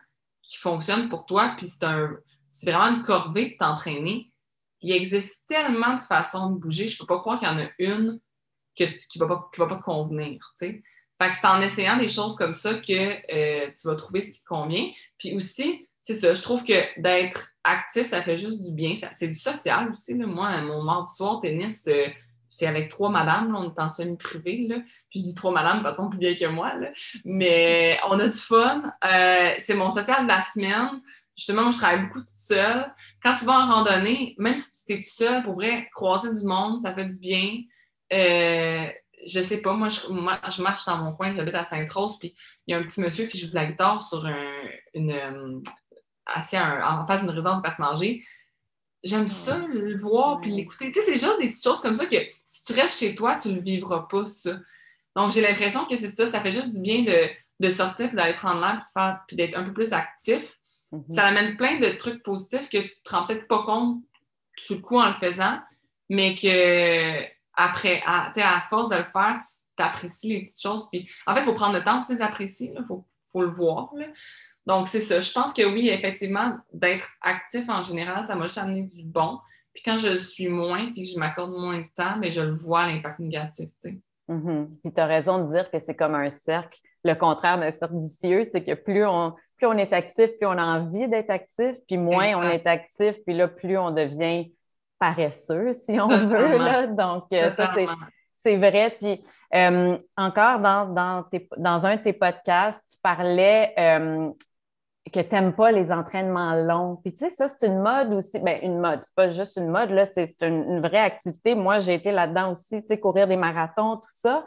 qui 0.42 0.56
fonctionne 0.56 1.08
pour 1.08 1.26
toi, 1.26 1.54
puis 1.56 1.68
c'est 1.68 1.84
un, 1.84 2.10
c'est 2.50 2.70
vraiment 2.70 2.96
une 2.96 3.02
corvée 3.02 3.50
de 3.50 3.56
t'entraîner, 3.56 4.31
il 4.82 4.92
existe 4.92 5.48
tellement 5.48 5.94
de 5.94 6.00
façons 6.00 6.50
de 6.50 6.58
bouger, 6.58 6.86
je 6.86 6.94
ne 6.94 6.98
peux 6.98 7.06
pas 7.06 7.20
croire 7.20 7.38
qu'il 7.38 7.48
y 7.48 7.50
en 7.50 7.58
a 7.58 7.68
une 7.78 8.20
qui 8.74 8.84
ne 8.84 9.24
va, 9.24 9.48
pas, 9.56 9.66
pas 9.66 9.76
te 9.76 9.82
convenir. 9.82 10.52
Fait 10.58 10.82
que 11.30 11.36
c'est 11.40 11.46
en 11.46 11.60
essayant 11.60 11.96
des 11.96 12.08
choses 12.08 12.36
comme 12.36 12.54
ça 12.54 12.74
que 12.74 12.92
euh, 13.32 13.70
tu 13.78 13.86
vas 13.86 13.94
trouver 13.94 14.22
ce 14.22 14.32
qui 14.32 14.40
te 14.40 14.46
convient. 14.46 14.90
Puis 15.18 15.34
aussi, 15.36 15.88
c'est 16.00 16.14
ça, 16.14 16.34
je 16.34 16.42
trouve 16.42 16.64
que 16.64 17.00
d'être 17.00 17.52
actif, 17.62 18.06
ça 18.06 18.22
fait 18.22 18.38
juste 18.38 18.64
du 18.64 18.72
bien. 18.72 18.94
C'est 19.12 19.28
du 19.28 19.38
social 19.38 19.90
aussi. 19.90 20.14
Moi, 20.14 20.60
mon 20.62 20.82
mardi 20.82 21.14
soir, 21.14 21.40
tennis, 21.40 21.86
euh, 21.86 22.08
c'est 22.48 22.66
avec 22.66 22.90
trois 22.90 23.08
madames, 23.08 23.54
on 23.56 23.72
est 23.72 23.80
en 23.80 23.88
semi-privé. 23.88 24.66
Puis 25.10 25.20
je 25.20 25.24
dis 25.26 25.34
trois 25.34 25.52
madames 25.52 25.78
de 25.78 25.84
façon 25.84 26.10
plus 26.10 26.18
vieille 26.18 26.36
que 26.36 26.46
moi. 26.46 26.72
Mais 27.24 27.98
on 28.08 28.18
a 28.18 28.26
du 28.26 28.36
fun. 28.36 28.92
Euh, 29.04 29.54
c'est 29.58 29.74
mon 29.74 29.90
social 29.90 30.24
de 30.24 30.28
la 30.28 30.42
semaine 30.42 31.00
justement, 31.36 31.72
je 31.72 31.78
travaille 31.78 32.06
beaucoup 32.06 32.20
toute 32.20 32.36
seule. 32.36 32.92
Quand 33.22 33.34
tu 33.38 33.44
vas 33.44 33.60
en 33.60 33.72
randonnée, 33.72 34.34
même 34.38 34.58
si 34.58 34.84
tu 34.86 34.92
es 34.92 34.96
toute 34.96 35.04
seule, 35.06 35.42
pour 35.42 35.54
vrai, 35.54 35.88
croiser 35.94 36.32
du 36.34 36.44
monde, 36.46 36.82
ça 36.82 36.94
fait 36.94 37.06
du 37.06 37.16
bien. 37.16 37.62
Euh, 38.12 38.86
je 39.26 39.40
sais 39.40 39.62
pas, 39.62 39.72
moi 39.72 39.88
je, 39.88 40.62
marche 40.62 40.84
dans 40.84 40.98
mon 40.98 41.12
coin, 41.12 41.32
j'habite 41.32 41.54
à 41.54 41.64
Sainte-Rose, 41.64 42.18
puis 42.18 42.34
il 42.66 42.72
y 42.72 42.74
a 42.74 42.78
un 42.78 42.82
petit 42.82 43.00
monsieur 43.00 43.26
qui 43.26 43.38
joue 43.38 43.48
de 43.48 43.54
la 43.54 43.66
guitare 43.66 44.02
sur 44.02 44.26
une, 44.94 45.10
euh, 45.10 45.60
assis 46.26 46.58
en 46.58 47.06
face 47.06 47.20
d'une 47.20 47.30
résidence 47.30 47.58
de 47.58 47.62
personnes 47.62 47.86
âgées. 47.86 48.24
J'aime 49.04 49.28
ça, 49.28 49.58
le 49.58 49.98
voir 49.98 50.40
puis 50.40 50.50
l'écouter. 50.50 50.92
Tu 50.92 51.00
sais, 51.00 51.06
c'est 51.06 51.18
juste 51.18 51.38
des 51.40 51.48
petites 51.48 51.64
choses 51.64 51.80
comme 51.80 51.96
ça 51.96 52.06
que 52.06 52.16
si 52.46 52.64
tu 52.64 52.72
restes 52.72 52.98
chez 52.98 53.14
toi, 53.14 53.36
tu 53.40 53.48
ne 53.48 53.54
le 53.54 53.60
vivras 53.60 54.06
pas, 54.08 54.26
ça. 54.26 54.52
Donc, 55.16 55.32
j'ai 55.32 55.40
l'impression 55.40 55.84
que 55.84 55.96
c'est 55.96 56.10
ça, 56.10 56.26
ça 56.26 56.40
fait 56.40 56.52
juste 56.52 56.72
du 56.72 56.78
bien 56.78 57.02
de, 57.02 57.28
de 57.60 57.70
sortir, 57.70 58.12
d'aller 58.14 58.34
prendre 58.34 58.60
l'air, 58.60 58.84
puis 59.26 59.36
d'être 59.36 59.56
un 59.58 59.64
peu 59.64 59.72
plus 59.72 59.92
actif. 59.92 60.42
Mhm. 60.92 61.04
Ça 61.10 61.26
amène 61.26 61.56
plein 61.56 61.78
de 61.80 61.88
trucs 61.96 62.22
positifs 62.22 62.68
que 62.68 62.78
tu 62.78 62.84
ne 62.84 63.02
te 63.04 63.10
rends 63.10 63.26
peut-être 63.26 63.48
pas 63.48 63.64
compte 63.64 64.02
tout 64.66 64.74
le 64.74 64.80
coup 64.80 64.98
en 64.98 65.08
le 65.08 65.14
faisant, 65.14 65.58
mais 66.08 66.34
que 66.34 67.24
après, 67.54 68.02
à, 68.04 68.30
à 68.34 68.60
force 68.68 68.90
de 68.90 68.96
le 68.96 69.04
faire, 69.04 69.38
tu 69.76 69.82
apprécies 69.82 70.28
les 70.28 70.40
petites 70.42 70.60
choses. 70.60 70.88
Puis, 70.90 71.08
en 71.26 71.34
fait, 71.34 71.42
il 71.42 71.44
faut 71.44 71.54
prendre 71.54 71.74
le 71.74 71.84
temps 71.84 72.00
pour 72.00 72.12
les 72.12 72.22
apprécier. 72.22 72.72
Il 72.76 72.84
faut, 72.86 73.04
le 73.40 73.48
voir. 73.48 73.90
Donc, 74.66 74.86
c'est 74.86 75.00
ça. 75.00 75.20
Je 75.20 75.32
pense 75.32 75.52
que 75.52 75.62
oui, 75.62 75.88
effectivement, 75.88 76.58
d'être 76.72 77.10
actif 77.20 77.68
en 77.68 77.82
général, 77.82 78.24
ça 78.24 78.34
m'a 78.34 78.46
juste 78.46 78.58
amené 78.58 78.82
du 78.82 79.04
bon. 79.04 79.38
Puis 79.72 79.82
quand 79.82 79.98
je 79.98 80.14
suis 80.16 80.48
moins, 80.48 80.92
puis 80.92 81.06
je 81.06 81.18
m'accorde 81.18 81.52
moins 81.52 81.78
de 81.78 81.86
temps, 81.96 82.18
mais 82.18 82.30
je 82.30 82.42
le 82.42 82.52
vois, 82.52 82.86
l'impact 82.86 83.18
négatif. 83.20 83.70
Mhm. 84.28 84.76
Puis 84.82 84.92
tu 84.92 85.00
as 85.00 85.06
raison 85.06 85.44
de 85.44 85.52
dire 85.52 85.70
que 85.70 85.78
c'est 85.78 85.94
comme 85.94 86.14
un 86.14 86.30
cercle. 86.30 86.78
Le 87.04 87.14
contraire 87.14 87.58
d'un 87.58 87.72
cercle 87.72 87.98
vicieux, 87.98 88.48
c'est 88.52 88.62
que 88.62 88.74
plus 88.74 89.04
on, 89.06 89.34
plus 89.56 89.66
on 89.66 89.72
est 89.74 89.92
actif, 89.92 90.30
plus 90.38 90.46
on 90.46 90.58
a 90.58 90.64
envie 90.64 91.08
d'être 91.08 91.30
actif, 91.30 91.76
puis 91.86 91.98
moins 91.98 92.34
on 92.36 92.42
est 92.42 92.66
actif, 92.66 93.16
puis 93.24 93.34
là, 93.34 93.48
plus 93.48 93.76
on 93.76 93.90
devient 93.90 94.52
paresseux, 94.98 95.72
si 95.84 96.00
on 96.00 96.08
veut. 96.08 96.58
Là. 96.58 96.86
Donc, 96.86 97.24
euh, 97.32 97.50
ça, 97.56 97.74
c'est 98.44 98.56
vrai. 98.56 98.96
Puis 99.00 99.24
euh, 99.54 99.98
encore 100.16 100.58
dans, 100.60 100.86
dans, 100.86 101.86
un 101.86 101.96
de 101.96 102.02
tes 102.02 102.12
podcasts, 102.12 102.80
tu 102.90 102.98
parlais 103.02 103.72
euh, 103.78 104.30
que 105.12 105.20
tu 105.20 105.34
n'aimes 105.34 105.52
pas 105.52 105.70
les 105.70 105.92
entraînements 105.92 106.54
longs. 106.54 106.96
Puis 106.96 107.12
tu 107.12 107.18
sais, 107.18 107.30
ça, 107.30 107.48
c'est 107.48 107.66
une 107.66 107.80
mode 107.80 108.12
aussi. 108.12 108.38
Bien, 108.38 108.58
une 108.62 108.78
mode, 108.78 109.00
c'est 109.02 109.14
pas 109.14 109.30
juste 109.30 109.56
une 109.56 109.68
mode, 109.68 109.90
là, 109.90 110.06
c'est 110.06 110.34
une, 110.40 110.80
vraie 110.80 110.98
activité. 110.98 111.54
Moi, 111.54 111.78
j'ai 111.78 111.94
été 111.94 112.10
là-dedans 112.10 112.52
aussi, 112.52 112.82
tu 112.82 112.86
sais, 112.88 112.98
courir 112.98 113.28
des 113.28 113.36
marathons, 113.36 113.96
tout 113.96 114.10
ça. 114.20 114.44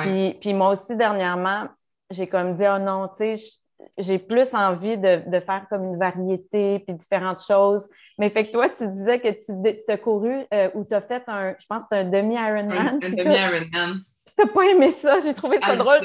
Puis, 0.00 0.38
puis 0.40 0.54
moi 0.54 0.70
aussi, 0.70 0.94
dernièrement, 0.94 1.68
j'ai 2.10 2.26
comme 2.26 2.56
dit, 2.56 2.64
oh 2.68 2.78
non, 2.78 3.08
tu 3.18 3.36
sais, 3.36 3.60
j'ai 3.98 4.18
plus 4.18 4.52
envie 4.52 4.98
de, 4.98 5.40
faire 5.40 5.66
comme 5.68 5.84
une 5.84 5.98
variété 5.98 6.80
puis 6.80 6.94
différentes 6.94 7.42
choses. 7.42 7.88
Mais 8.18 8.30
fait 8.30 8.46
que 8.46 8.52
toi, 8.52 8.68
tu 8.68 8.86
disais 8.88 9.18
que 9.20 9.28
tu 9.28 9.92
as 9.92 9.96
couru 9.96 10.44
euh, 10.52 10.70
ou 10.74 10.84
tu 10.84 10.94
as 10.94 11.00
fait 11.00 11.22
un, 11.26 11.54
je 11.58 11.66
pense, 11.66 11.84
un 11.90 12.04
demi-Ironman. 12.04 12.98
Un, 13.02 13.08
demi-Ironman. 13.08 14.00
Tu 14.26 14.44
n'as 14.44 14.52
pas 14.52 14.62
aimé 14.66 14.92
ça. 14.92 15.18
J'ai 15.20 15.34
trouvé 15.34 15.58
ça 15.60 15.68
ah, 15.70 15.76
drôle. 15.76 15.98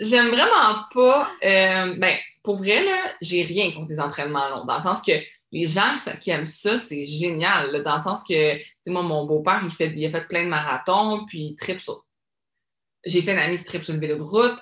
J'aime 0.00 0.28
vraiment 0.28 0.84
pas. 0.92 1.30
Euh, 1.44 1.94
ben, 1.96 2.16
pour 2.42 2.56
vrai, 2.56 2.84
là, 2.84 3.12
j'ai 3.20 3.42
rien 3.42 3.70
contre 3.72 3.90
les 3.90 4.00
entraînements 4.00 4.48
longs. 4.48 4.64
Dans 4.64 4.76
le 4.76 4.82
sens 4.82 5.02
que 5.02 5.12
les 5.52 5.66
gens 5.66 5.96
qui 6.20 6.30
aiment 6.30 6.46
ça, 6.46 6.78
c'est 6.78 7.04
génial. 7.04 7.82
dans 7.82 7.96
le 7.96 8.02
sens 8.02 8.22
que, 8.22 8.56
tu 8.56 8.64
sais, 8.82 8.90
moi, 8.90 9.02
mon 9.02 9.26
beau-père, 9.26 9.60
il, 9.64 9.70
fait, 9.70 9.92
il 9.94 10.06
a 10.06 10.10
fait 10.10 10.26
plein 10.26 10.44
de 10.44 10.48
marathons, 10.48 11.26
puis 11.26 11.40
il 11.40 11.56
tripe 11.56 11.80
sur. 11.80 12.04
J'ai 13.04 13.22
plein 13.22 13.36
d'amis 13.36 13.58
qui 13.58 13.64
tripent 13.64 13.84
sur 13.84 13.94
le 13.94 14.00
vélo 14.00 14.16
de 14.16 14.22
route 14.22 14.58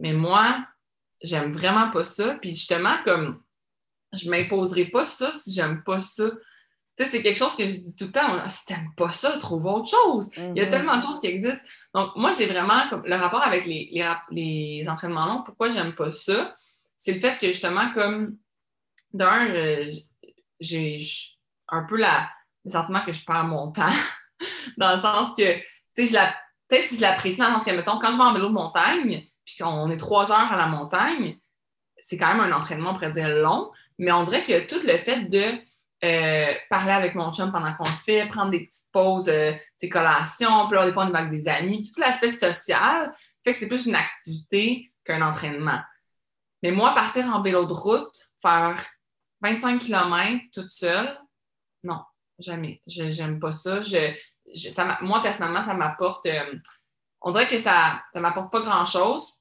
mais 0.00 0.12
moi, 0.12 0.66
j'aime 1.22 1.52
vraiment 1.52 1.90
pas 1.90 2.04
ça. 2.04 2.34
Puis 2.40 2.50
justement, 2.50 2.96
comme 3.04 3.42
je 4.12 4.28
m'imposerai 4.28 4.86
pas 4.86 5.06
ça 5.06 5.32
si 5.32 5.52
j'aime 5.52 5.84
pas 5.84 6.00
ça. 6.00 6.30
C'est 7.04 7.22
quelque 7.22 7.38
chose 7.38 7.56
que 7.56 7.66
je 7.66 7.76
dis 7.76 7.96
tout 7.96 8.06
le 8.06 8.12
temps. 8.12 8.44
Si 8.44 8.66
t'aimes 8.66 8.92
pas 8.96 9.10
ça, 9.10 9.38
trouve 9.38 9.66
autre 9.66 9.88
chose. 9.88 10.30
Il 10.36 10.56
y 10.56 10.60
a 10.60 10.66
mhm. 10.66 10.70
tellement 10.70 10.96
de 10.98 11.02
choses 11.02 11.20
qui 11.20 11.28
existent. 11.28 11.66
Donc, 11.94 12.10
moi, 12.16 12.32
j'ai 12.36 12.46
vraiment 12.46 12.88
comme, 12.90 13.04
le 13.06 13.16
rapport 13.16 13.42
avec 13.42 13.64
les, 13.64 13.90
les, 14.30 14.86
entraînements 14.88 15.26
longs. 15.26 15.42
Pourquoi 15.42 15.70
j'aime 15.70 15.94
pas 15.94 16.12
ça? 16.12 16.54
C'est 16.96 17.12
le 17.12 17.20
fait 17.20 17.38
que 17.38 17.46
justement, 17.46 17.90
comme 17.94 18.36
d'un, 19.12 19.46
j'ai 20.60 21.06
un 21.68 21.84
peu 21.84 21.96
la, 21.96 22.28
le 22.64 22.70
sentiment 22.70 23.00
que 23.00 23.12
je 23.12 23.24
perds 23.24 23.44
mon 23.44 23.72
temps. 23.72 23.86
dans 24.76 24.94
le 24.94 25.00
sens 25.00 25.34
que, 25.36 25.58
tu 25.96 26.06
sais, 26.06 26.18
peut-être 26.68 26.90
que 26.90 26.96
je 26.96 27.00
l'apprécie 27.00 27.38
dans 27.38 27.48
le 27.48 27.54
sens 27.54 27.64
que, 27.64 27.70
mettons, 27.70 27.98
quand 27.98 28.12
je 28.12 28.16
vais 28.16 28.22
en 28.22 28.34
vélo 28.34 28.48
de 28.48 28.54
montagne, 28.54 29.26
puis 29.44 29.56
qu'on 29.58 29.90
est 29.90 29.96
trois 29.96 30.30
heures 30.30 30.52
à 30.52 30.56
la 30.56 30.66
montagne, 30.66 31.38
c'est 31.98 32.18
quand 32.18 32.34
même 32.34 32.40
un 32.40 32.56
entraînement, 32.56 32.90
on 32.90 32.94
pourrait 32.94 33.10
dire, 33.10 33.28
long, 33.28 33.70
mais 33.98 34.12
on 34.12 34.22
dirait 34.22 34.44
que 34.44 34.66
tout 34.66 34.80
le 34.86 34.96
fait 34.98 35.24
de 35.28 35.44
euh, 36.02 36.54
parler 36.70 36.92
avec 36.92 37.14
mon 37.14 37.32
chum 37.32 37.52
pendant 37.52 37.74
qu'on 37.74 37.84
le 37.84 37.90
fait, 37.90 38.26
prendre 38.26 38.50
des 38.50 38.60
petites 38.60 38.90
pauses, 38.92 39.28
euh, 39.28 39.52
collations, 39.90 40.66
puis 40.68 40.76
là, 40.76 40.86
des 40.86 40.92
fois, 40.92 41.04
on 41.04 41.12
est 41.12 41.18
avec 41.18 41.30
des 41.30 41.48
amis, 41.48 41.82
tout 41.82 42.00
l'aspect 42.00 42.30
social 42.30 43.12
fait 43.44 43.52
que 43.52 43.58
c'est 43.58 43.68
plus 43.68 43.86
une 43.86 43.94
activité 43.94 44.92
qu'un 45.04 45.22
entraînement. 45.22 45.80
Mais 46.62 46.70
moi, 46.70 46.94
partir 46.94 47.26
en 47.26 47.42
vélo 47.42 47.64
de 47.64 47.72
route, 47.72 48.28
faire 48.42 48.84
25 49.40 49.80
km 49.80 50.44
toute 50.52 50.70
seule, 50.70 51.18
non, 51.82 52.02
jamais. 52.38 52.82
Je 52.86 53.04
n'aime 53.04 53.40
pas 53.40 53.52
ça. 53.52 53.80
moi, 55.02 55.22
personnellement, 55.22 55.64
ça 55.64 55.74
m'apporte. 55.74 56.26
Euh, 56.26 56.54
on 57.22 57.30
dirait 57.30 57.48
que 57.48 57.58
ça 57.58 58.02
ne 58.14 58.20
m'apporte 58.20 58.52
pas 58.52 58.60
grand-chose. 58.60 59.32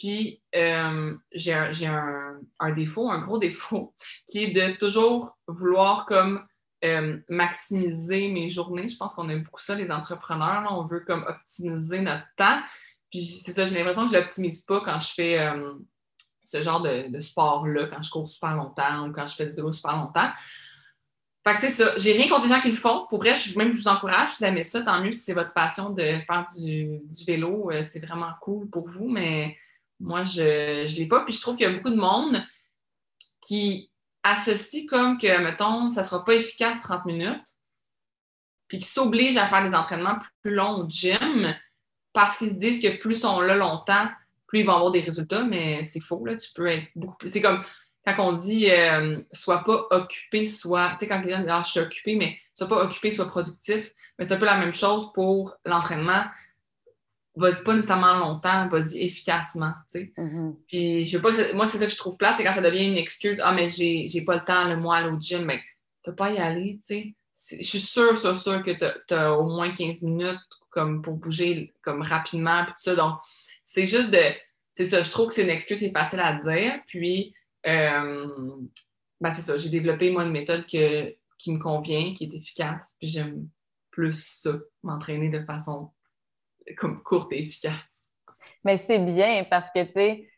Puis 0.00 0.42
euh, 0.56 1.14
j'ai 1.30 1.52
un, 1.52 2.72
défaut, 2.74 3.10
un 3.10 3.20
gros 3.20 3.38
défaut, 3.46 3.94
qui 4.26 4.44
est 4.44 4.50
de 4.50 4.78
toujours 4.78 5.36
vouloir 5.46 6.06
comme 6.06 6.42
euh, 6.86 7.18
maximiser 7.28 8.28
mes 8.32 8.48
journées. 8.48 8.88
Je 8.88 8.96
pense 8.96 9.12
qu'on 9.12 9.28
aime 9.28 9.42
beaucoup 9.42 9.60
ça, 9.60 9.74
les 9.74 9.90
entrepreneurs. 9.90 10.66
On 10.70 10.86
veut 10.86 11.00
comme 11.00 11.26
optimiser 11.28 12.00
notre 12.00 12.24
temps. 12.34 12.62
Puis 13.10 13.26
c'est 13.26 13.52
ça, 13.52 13.66
j'ai 13.66 13.74
l'impression 13.74 14.04
que 14.04 14.10
je 14.10 14.16
ne 14.16 14.20
l'optimise 14.22 14.62
pas 14.62 14.80
quand 14.80 15.00
je 15.00 15.12
fais 15.12 15.52
ce 16.44 16.62
genre 16.62 16.80
de, 16.80 17.20
sport-là, 17.20 17.88
quand 17.88 18.00
je 18.00 18.10
cours 18.10 18.26
super 18.26 18.56
longtemps 18.56 19.06
ou 19.06 19.12
quand 19.12 19.26
je 19.26 19.34
fais 19.34 19.46
du 19.48 19.54
vélo 19.54 19.70
super 19.70 19.96
longtemps. 19.96 20.30
Fait 21.44 21.54
que 21.54 21.60
c'est 21.60 21.70
ça. 21.70 21.92
J'ai 21.98 22.12
rien 22.12 22.28
contre 22.30 22.46
les 22.46 22.54
gens 22.54 22.60
qui 22.62 22.70
le 22.70 22.78
font. 22.78 23.06
Pour 23.10 23.18
vrai, 23.18 23.36
je, 23.36 23.58
même 23.58 23.72
je 23.72 23.82
vous 23.82 23.88
encourage, 23.88 24.30
vous 24.38 24.44
aimez 24.46 24.64
ça, 24.64 24.82
tant 24.82 25.02
mieux 25.02 25.12
si 25.12 25.24
c'est 25.24 25.34
votre 25.34 25.52
passion 25.52 25.90
de 25.90 26.02
faire 26.02 26.46
du, 26.58 27.00
vélo. 27.26 27.70
Euh, 27.70 27.84
c'est 27.84 28.00
vraiment 28.00 28.32
cool 28.40 28.70
pour 28.70 28.88
vous, 28.88 29.10
mais 29.10 29.58
moi, 30.00 30.24
je 30.24 30.82
ne 30.82 30.98
l'ai 30.98 31.06
pas. 31.06 31.24
Puis 31.24 31.34
je 31.34 31.40
trouve 31.40 31.56
qu'il 31.56 31.66
y 31.66 31.70
a 31.70 31.72
beaucoup 31.72 31.90
de 31.90 32.00
monde 32.00 32.42
qui 33.40 33.90
associe 34.22 34.86
comme 34.86 35.18
que, 35.18 35.40
mettons, 35.42 35.90
ça 35.90 36.02
ne 36.02 36.06
sera 36.06 36.24
pas 36.24 36.34
efficace 36.34 36.82
30 36.82 37.06
minutes, 37.06 37.56
puis 38.68 38.78
qui 38.78 38.86
s'oblige 38.86 39.36
à 39.36 39.46
faire 39.46 39.64
des 39.64 39.74
entraînements 39.74 40.18
plus 40.42 40.54
longs 40.54 40.84
au 40.84 40.88
gym 40.88 41.54
parce 42.12 42.38
qu'ils 42.38 42.50
se 42.50 42.54
disent 42.54 42.82
que 42.82 42.96
plus 42.98 43.20
sont 43.20 43.40
là 43.40 43.54
longtemps, 43.54 44.08
plus 44.46 44.60
ils 44.60 44.66
vont 44.66 44.74
avoir 44.74 44.90
des 44.90 45.00
résultats, 45.00 45.44
mais 45.44 45.84
c'est 45.84 46.00
faux, 46.00 46.24
là. 46.24 46.36
Tu 46.36 46.52
peux 46.52 46.66
être 46.66 46.88
beaucoup 46.96 47.16
plus. 47.16 47.28
C'est 47.28 47.40
comme 47.40 47.62
quand 48.04 48.16
on 48.18 48.32
dit 48.32 48.70
euh, 48.70 49.20
soit 49.30 49.62
pas 49.64 49.86
occupé, 49.90 50.46
soit, 50.46 50.90
tu 50.90 51.00
sais, 51.00 51.08
quand 51.08 51.20
quelqu'un 51.20 51.40
dit 51.40 51.50
ah, 51.50 51.62
je 51.64 51.70
suis 51.70 51.80
occupé, 51.80 52.16
mais 52.16 52.38
soit 52.54 52.68
pas 52.68 52.82
occupé, 52.84 53.10
soit 53.10 53.28
productif, 53.28 53.92
mais 54.18 54.24
c'est 54.24 54.34
un 54.34 54.38
peu 54.38 54.46
la 54.46 54.58
même 54.58 54.74
chose 54.74 55.12
pour 55.12 55.56
l'entraînement. 55.64 56.24
Vas-y 57.36 57.62
pas 57.64 57.74
nécessairement 57.74 58.18
longtemps, 58.18 58.68
vas-y 58.68 59.04
efficacement, 59.04 59.72
tu 59.92 60.00
sais. 60.00 60.12
Mm-hmm. 60.18 60.54
Puis, 60.66 61.04
je 61.04 61.10
sais 61.16 61.22
pas, 61.22 61.30
moi, 61.54 61.66
c'est 61.66 61.78
ça 61.78 61.86
que 61.86 61.92
je 61.92 61.96
trouve 61.96 62.16
plate, 62.16 62.36
c'est 62.36 62.44
quand 62.44 62.52
ça 62.52 62.60
devient 62.60 62.88
une 62.88 62.96
excuse, 62.96 63.40
ah, 63.42 63.52
mais 63.52 63.68
j'ai, 63.68 64.22
pas 64.26 64.34
le 64.34 64.44
temps, 64.44 64.68
le 64.68 64.76
mois, 64.76 64.96
aller 64.96 65.08
au 65.08 65.20
gym, 65.20 65.44
mais 65.44 65.60
tu 66.02 66.12
pas 66.12 66.32
y 66.32 66.38
aller, 66.38 66.80
tu 66.86 67.14
sais. 67.34 67.58
Je 67.58 67.64
suis 67.64 67.80
sûre, 67.80 68.18
sûre, 68.18 68.36
sûre 68.36 68.62
que 68.62 68.72
tu 68.72 69.14
as 69.14 69.32
au 69.32 69.44
moins 69.44 69.72
15 69.72 70.02
minutes 70.02 70.38
comme 70.70 71.02
pour 71.02 71.14
bouger 71.14 71.72
comme 71.82 72.02
rapidement, 72.02 72.64
puis 72.64 72.72
tout 72.72 72.82
ça. 72.82 72.94
Donc, 72.94 73.18
c'est 73.64 73.86
juste 73.86 74.10
de, 74.10 74.22
c'est 74.74 74.84
ça, 74.84 75.02
je 75.02 75.10
trouve 75.10 75.28
que 75.28 75.34
c'est 75.34 75.44
une 75.44 75.50
excuse, 75.50 75.78
c'est 75.78 75.92
facile 75.92 76.20
à 76.20 76.34
dire, 76.34 76.80
puis 76.86 77.34
euh, 77.66 78.56
ben 79.20 79.30
c'est 79.30 79.42
ça, 79.42 79.56
j'ai 79.56 79.68
développé 79.68 80.10
moi 80.10 80.24
une 80.24 80.32
méthode 80.32 80.64
qui 80.66 81.52
me 81.52 81.58
convient, 81.58 82.14
qui 82.14 82.24
est 82.24 82.34
efficace, 82.34 82.96
puis 82.98 83.08
j'aime 83.08 83.48
plus 83.90 84.24
ça, 84.42 84.58
m'entraîner 84.82 85.28
de 85.28 85.44
façon 85.44 85.90
comme 86.74 87.02
courte 87.02 87.32
et 87.32 87.42
efficace. 87.42 87.74
Mais 88.64 88.78
c'est 88.78 88.98
bien 88.98 89.44
parce 89.48 89.68
que, 89.74 89.84
tu 89.84 89.92
sais, 89.92 90.30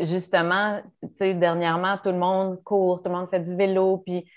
justement, 0.00 0.80
tu 1.02 1.08
sais, 1.18 1.34
dernièrement, 1.34 1.98
tout 1.98 2.10
le 2.10 2.18
monde 2.18 2.62
court, 2.64 3.02
tout 3.02 3.10
le 3.10 3.16
monde 3.16 3.28
fait 3.28 3.40
du 3.40 3.54
vélo, 3.54 3.98
puis 3.98 4.28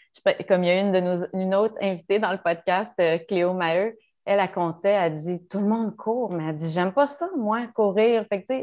comme 0.48 0.63
il 0.63 0.68
y 0.68 0.70
a 0.72 0.80
une 0.80 0.92
de 0.92 1.00
nos, 1.00 1.25
une 1.34 1.56
autre 1.56 1.75
invitée 1.82 2.20
dans 2.20 2.32
le 2.32 2.38
podcast, 2.38 2.92
euh, 3.00 3.18
Cléo 3.27 3.54
Maheu, 3.54 3.96
elle, 4.25 4.39
a 4.39 4.48
compté, 4.48 4.89
elle 4.89 5.22
dit 5.22 5.48
tout 5.48 5.60
le 5.60 5.68
monde 5.68 5.96
court, 5.96 6.34
mais 6.34 6.46
elle 6.50 6.56
dit 6.56 6.72
j'aime 6.72 6.92
pas 6.92 7.08
ça, 7.08 7.30
moi, 7.38 7.68
courir. 7.74 8.25
Fait 8.27 8.44
que, 8.44 8.54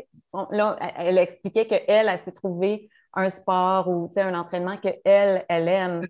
là, 0.51 0.77
elle 0.97 1.19
expliquait 1.19 1.67
qu'elle, 1.67 1.85
elle, 1.89 2.09
elle 2.09 2.21
s'est 2.21 2.33
trouvée 2.33 2.89
un 3.15 3.31
sport 3.31 3.89
ou 3.89 4.11
un 4.17 4.35
entraînement 4.35 4.77
qu'elle, 4.77 5.01
elle, 5.05 5.45
elle 5.49 5.69
aime. 5.69 6.01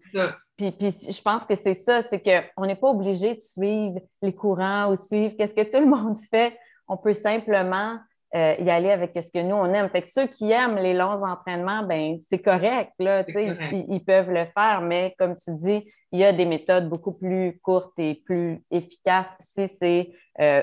Puis, 0.71 0.93
puis, 0.93 1.13
je 1.13 1.23
pense 1.23 1.45
que 1.45 1.55
c'est 1.57 1.83
ça, 1.87 2.03
c'est 2.09 2.23
qu'on 2.23 2.67
n'est 2.67 2.77
pas 2.77 2.89
obligé 2.89 3.35
de 3.35 3.41
suivre 3.41 3.99
les 4.21 4.35
courants 4.35 4.93
ou 4.93 4.97
suivre 4.97 5.35
qu'est-ce 5.37 5.55
que 5.55 5.63
tout 5.63 5.81
le 5.81 5.87
monde 5.97 6.17
fait. 6.31 6.57
On 6.87 6.97
peut 6.97 7.15
simplement 7.15 7.99
euh, 8.35 8.55
y 8.61 8.71
aller 8.71 8.91
avec 8.91 9.13
ce 9.15 9.31
que 9.31 9.43
nous, 9.43 9.57
on 9.57 9.73
aime. 9.75 9.89
Fait 9.91 10.03
que 10.03 10.11
ceux 10.11 10.27
qui 10.27 10.51
aiment 10.51 10.77
les 10.77 10.95
longs 10.95 11.23
entraînements, 11.25 11.83
ben 11.83 12.19
c'est 12.31 12.39
correct, 12.39 12.93
là, 12.99 13.23
Ils, 13.29 13.87
ils, 13.89 14.05
peuvent 14.05 14.31
le 14.31 14.47
faire, 14.57 14.81
mais 14.83 15.15
comme 15.19 15.37
tu 15.37 15.51
dis, 15.57 15.85
il 16.13 16.19
y 16.19 16.25
a 16.25 16.33
des 16.33 16.45
méthodes 16.45 16.89
beaucoup 16.89 17.13
plus 17.13 17.59
courtes 17.63 17.99
et 17.99 18.23
plus 18.25 18.63
efficaces 18.71 19.37
si 19.57 19.69
c'est 19.81 20.13
euh, 20.41 20.63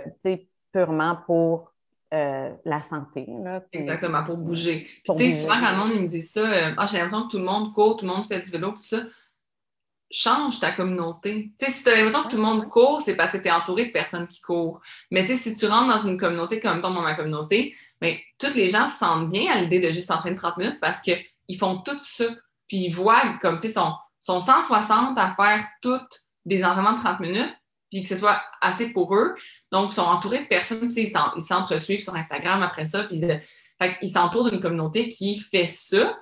purement 0.72 1.18
pour 1.26 1.72
euh, 2.12 2.50
la 2.66 2.82
santé. 2.82 3.28
Exactement, 3.72 4.24
pour 4.24 4.38
bouger. 4.38 4.88
Puis, 5.04 5.32
souvent, 5.32 5.60
quand 5.62 5.72
le 5.72 5.78
monde 5.78 6.02
me 6.02 6.08
dit 6.08 6.24
ça, 6.24 6.40
euh, 6.40 6.74
ah, 6.76 6.88
j'ai 6.88 6.98
l'impression 6.98 7.28
que 7.28 7.32
tout 7.32 7.38
le 7.38 7.44
monde 7.44 7.72
court, 7.74 7.98
tout 7.98 8.06
le 8.06 8.12
monde 8.12 8.26
fait 8.26 8.40
du 8.40 8.50
vélo, 8.50 8.72
tout 8.72 8.82
ça. 8.82 8.98
Change 10.12 10.60
ta 10.60 10.72
communauté. 10.72 11.52
sais, 11.60 11.72
si 11.72 11.84
tu 11.84 11.90
as 11.90 11.96
l'impression 11.96 12.24
que 12.24 12.30
tout 12.30 12.38
le 12.38 12.42
monde 12.42 12.68
court, 12.70 13.02
c'est 13.02 13.16
parce 13.16 13.32
que 13.32 13.38
tu 13.38 13.48
es 13.48 13.52
entouré 13.52 13.86
de 13.86 13.92
personnes 13.92 14.28
qui 14.28 14.42
courent. 14.42 14.82
Mais 15.12 15.26
si 15.28 15.56
tu 15.56 15.68
rentres 15.68 15.88
dans 15.88 16.08
une 16.08 16.18
communauté 16.18 16.60
comme 16.60 16.82
dans 16.82 16.90
ma 16.90 17.14
communauté, 17.14 17.76
ben, 18.02 18.16
tous 18.40 18.56
les 18.56 18.70
gens 18.70 18.88
se 18.88 18.98
sentent 18.98 19.30
bien 19.30 19.52
à 19.52 19.62
l'idée 19.62 19.80
de 19.80 19.92
juste 19.92 20.08
s'entraîner 20.08 20.36
30 20.36 20.58
minutes 20.58 20.80
parce 20.82 21.00
qu'ils 21.00 21.58
font 21.60 21.78
tout 21.80 22.00
ça. 22.02 22.26
Puis 22.68 22.86
ils 22.86 22.94
voient 22.94 23.22
comme, 23.42 23.58
tu 23.58 23.68
sais, 23.68 23.74
sont, 23.74 23.94
sont 24.20 24.40
160 24.40 25.18
à 25.20 25.34
faire 25.34 25.66
toutes 25.82 26.26
des 26.46 26.64
entraînements 26.64 26.94
de 26.94 27.00
30 27.00 27.20
minutes, 27.20 27.56
puis 27.90 28.04
que 28.04 28.10
ce 28.10 28.16
soit 28.16 28.42
assez 28.62 28.92
pour 28.92 29.16
eux. 29.16 29.36
Donc, 29.72 29.92
ils 29.92 29.96
sont 29.96 30.02
entourés 30.02 30.40
de 30.44 30.48
personnes, 30.48 30.92
ils 30.96 31.42
s'entresuivent 31.42 32.02
sur 32.02 32.16
Instagram 32.16 32.62
après 32.62 32.88
ça, 32.88 33.04
puis 33.04 33.24
euh, 33.24 33.38
ils 34.02 34.10
s'entourent 34.10 34.50
d'une 34.50 34.62
communauté 34.62 35.10
qui 35.10 35.40
fait 35.40 35.68
ça. 35.68 36.18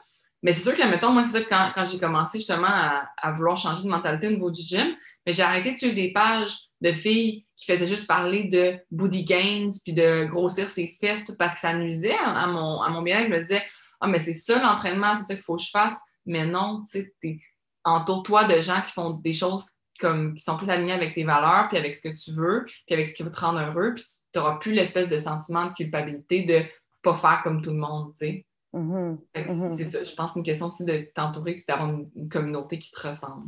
Mais 0.47 0.53
c'est 0.53 0.61
sûr 0.61 0.77
que, 0.77 0.89
mettons, 0.89 1.11
moi, 1.11 1.23
c'est 1.23 1.39
ça 1.39 1.45
quand, 1.49 1.71
quand 1.75 1.85
j'ai 1.85 1.99
commencé 1.99 2.37
justement 2.37 2.69
à, 2.69 3.31
vouloir 3.33 3.57
changer 3.57 3.83
de 3.83 3.89
mentalité 3.89 4.29
au 4.29 4.31
niveau 4.31 4.49
du 4.49 4.61
gym, 4.61 4.95
mais 5.25 5.33
j'ai 5.33 5.41
arrêté 5.41 5.73
de 5.73 5.77
suivre 5.77 5.93
des 5.93 6.13
pages 6.13 6.57
de 6.79 6.93
filles 6.93 7.45
qui 7.57 7.65
faisaient 7.65 7.85
juste 7.85 8.07
parler 8.07 8.45
de 8.45 8.79
booty 8.89 9.25
gains 9.25 9.67
puis 9.83 9.91
de 9.91 10.23
grossir 10.23 10.69
ses 10.69 10.95
fesses 11.01 11.29
parce 11.37 11.55
que 11.55 11.59
ça 11.59 11.73
nuisait 11.73 12.15
à, 12.17 12.47
mon, 12.47 12.81
à 12.81 12.87
mon 12.87 13.01
bien 13.01 13.25
Je 13.25 13.27
me 13.27 13.39
disais, 13.39 13.61
ah, 13.99 14.07
mais 14.07 14.19
c'est 14.19 14.31
ça 14.31 14.61
l'entraînement, 14.61 15.15
c'est 15.17 15.23
ça 15.23 15.33
qu'il 15.33 15.43
faut 15.43 15.57
que 15.57 15.63
je 15.63 15.69
fasse. 15.69 15.99
Mais 16.25 16.45
non, 16.45 16.81
tu 16.89 17.13
sais, 17.21 17.39
entoure-toi 17.83 18.45
de 18.45 18.61
gens 18.61 18.79
qui 18.79 18.93
font 18.93 19.09
des 19.09 19.33
choses 19.33 19.69
comme 19.99 20.33
qui 20.33 20.45
sont 20.45 20.55
plus 20.55 20.69
alignés 20.69 20.93
avec 20.93 21.13
tes 21.13 21.25
valeurs, 21.25 21.67
puis 21.67 21.77
avec 21.77 21.93
ce 21.93 21.99
que 21.99 22.17
tu 22.17 22.31
veux, 22.31 22.63
puis 22.85 22.93
avec 22.93 23.09
ce 23.09 23.15
qui 23.15 23.23
va 23.23 23.31
te 23.31 23.39
rendre 23.41 23.59
heureux, 23.59 23.95
puis 23.95 24.05
tu 24.05 24.39
n'auras 24.39 24.59
plus 24.59 24.71
l'espèce 24.71 25.09
de 25.09 25.17
sentiment 25.17 25.65
de 25.65 25.73
culpabilité 25.73 26.43
de 26.43 26.63
pas 27.03 27.17
faire 27.17 27.41
comme 27.43 27.61
tout 27.61 27.71
le 27.71 27.79
monde, 27.79 28.13
tu 28.13 28.25
sais. 28.25 28.46
Mm-hmm. 28.73 29.17
Mm-hmm. 29.35 29.77
C'est 29.77 29.85
ça. 29.85 30.03
Je 30.03 30.15
pense 30.15 30.29
que 30.29 30.33
c'est 30.33 30.39
une 30.39 30.45
question 30.45 30.67
aussi 30.67 30.85
de 30.85 31.09
t'entourer 31.13 31.51
et 31.51 31.65
d'avoir 31.67 31.89
une, 31.89 32.29
communauté 32.29 32.79
qui 32.79 32.91
te 32.91 33.07
ressemble. 33.07 33.47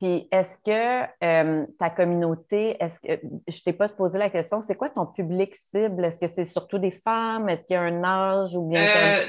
Puis 0.00 0.28
est-ce 0.30 0.58
que 0.64 1.08
euh, 1.24 1.66
ta 1.78 1.90
communauté, 1.90 2.76
est-ce 2.78 3.00
que 3.00 3.20
je 3.48 3.62
t'ai 3.62 3.72
pas 3.72 3.88
posé 3.88 4.16
la 4.18 4.30
question, 4.30 4.60
c'est 4.60 4.76
quoi 4.76 4.90
ton 4.90 5.06
public 5.06 5.54
cible? 5.54 6.04
Est-ce 6.04 6.20
que 6.20 6.28
c'est 6.28 6.46
surtout 6.46 6.78
des 6.78 6.92
femmes? 6.92 7.48
Est-ce 7.48 7.64
qu'il 7.64 7.74
y 7.74 7.76
a 7.76 7.82
un 7.82 8.04
âge 8.04 8.54
ou 8.54 8.68
bien 8.68 8.86
euh, 8.86 9.26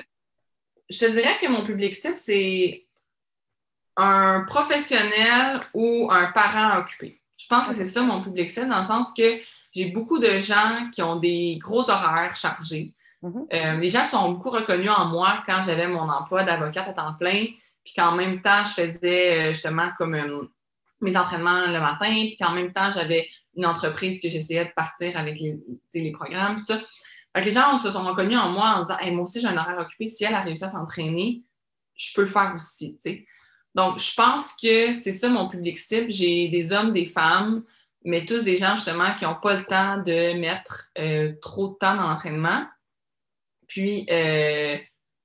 Je 0.89 1.00
te 1.00 1.12
dirais 1.12 1.38
que 1.41 1.48
mon 1.48 1.65
public 1.65 1.96
cible, 1.96 2.18
c'est 2.18 2.86
un 3.98 4.41
professionnel 4.41 5.60
ou 5.74 6.08
un 6.12 6.27
parent 6.34 6.79
occupé. 6.82 7.20
Je 7.38 7.48
pense 7.48 7.68
que 7.68 7.74
c'est 7.74 7.88
ça 7.88 8.03
mon 8.03 8.22
public 8.22 8.50
cible, 8.50 8.70
dans 8.70 8.82
le 8.82 8.86
sens 8.86 9.12
que 9.12 9.39
j'ai 9.72 9.86
beaucoup 9.86 10.20
de 10.20 10.39
gens 10.39 10.89
qui 10.94 11.01
ont 11.01 11.15
des 11.15 11.58
gros 11.60 11.89
horaires 11.89 12.36
chargés. 12.36 12.94
Mm-hmm. 13.24 13.48
Euh, 13.54 13.80
les 13.80 13.90
gens 13.90 14.06
sont 14.06 14.32
beaucoup 14.32 14.50
reconnus 14.50 14.92
en 14.92 15.08
moi 15.08 15.44
quand 15.46 15.62
j'avais 15.66 15.88
mon 15.88 16.08
emploi 16.10 16.44
d'avocate 16.44 16.88
à 16.88 16.94
temps 16.94 17.14
plein, 17.20 17.48
puis 17.84 17.94
qu'en 17.96 18.14
même 18.14 18.42
temps, 18.42 18.64
je 18.66 18.82
faisais 18.82 19.50
euh, 19.50 19.54
justement 19.54 19.90
comme 19.98 20.16
euh, 20.16 20.44
mes 21.02 21.18
entraînements 21.18 21.68
le 21.68 21.80
matin, 21.80 22.08
puis 22.08 22.38
qu'en 22.40 22.52
même 22.52 22.72
temps, 22.72 22.92
j'avais 22.94 23.28
une 23.56 23.66
entreprise 23.66 24.22
que 24.22 24.30
j'essayais 24.30 24.66
de 24.66 24.72
partir 24.76 25.18
avec 25.18 25.40
les, 25.94 26.12
programmes, 26.12 26.58
tout 26.58 26.66
ça. 26.66 26.80
les 27.36 27.52
gens 27.52 27.78
se 27.78 27.92
sont 27.92 28.04
reconnus 28.04 28.38
en 28.38 28.52
moi 28.52 28.76
en 28.76 28.82
disant 28.84 29.14
Moi 29.14 29.24
aussi, 29.24 29.42
j'ai 29.42 29.48
un 29.48 29.58
horaire 29.58 29.80
occupé. 29.80 30.08
Si 30.08 30.24
elle 30.24 30.36
a 30.36 30.42
réussi 30.42 30.64
à 30.64 30.70
s'entraîner, 30.70 31.44
je 31.96 32.14
peux 32.14 32.22
le 32.22 32.28
faire 32.28 32.54
aussi. 32.56 32.98
Donc, 33.76 34.00
je 34.00 34.14
pense 34.16 34.54
que 34.54 34.94
c'est 34.94 35.12
ça 35.12 35.28
mon 35.30 35.50
public 35.50 35.78
cible. 35.78 36.10
J'ai 36.10 36.48
des 36.48 36.72
hommes, 36.72 36.94
des 36.94 37.06
femmes, 37.06 37.64
mais 38.06 38.26
tous 38.26 38.46
des 38.46 38.56
gens 38.56 38.78
justement 38.78 39.14
qui 39.16 39.26
n'ont 39.26 39.36
pas 39.36 39.56
le 39.56 39.64
temps 39.66 39.98
de 39.98 40.40
mettre 40.40 40.90
trop 41.42 41.70
de 41.70 41.74
temps 41.74 41.96
dans 41.96 42.10
l'entraînement. 42.10 42.66
Puis, 43.70 44.06
euh, 44.12 44.78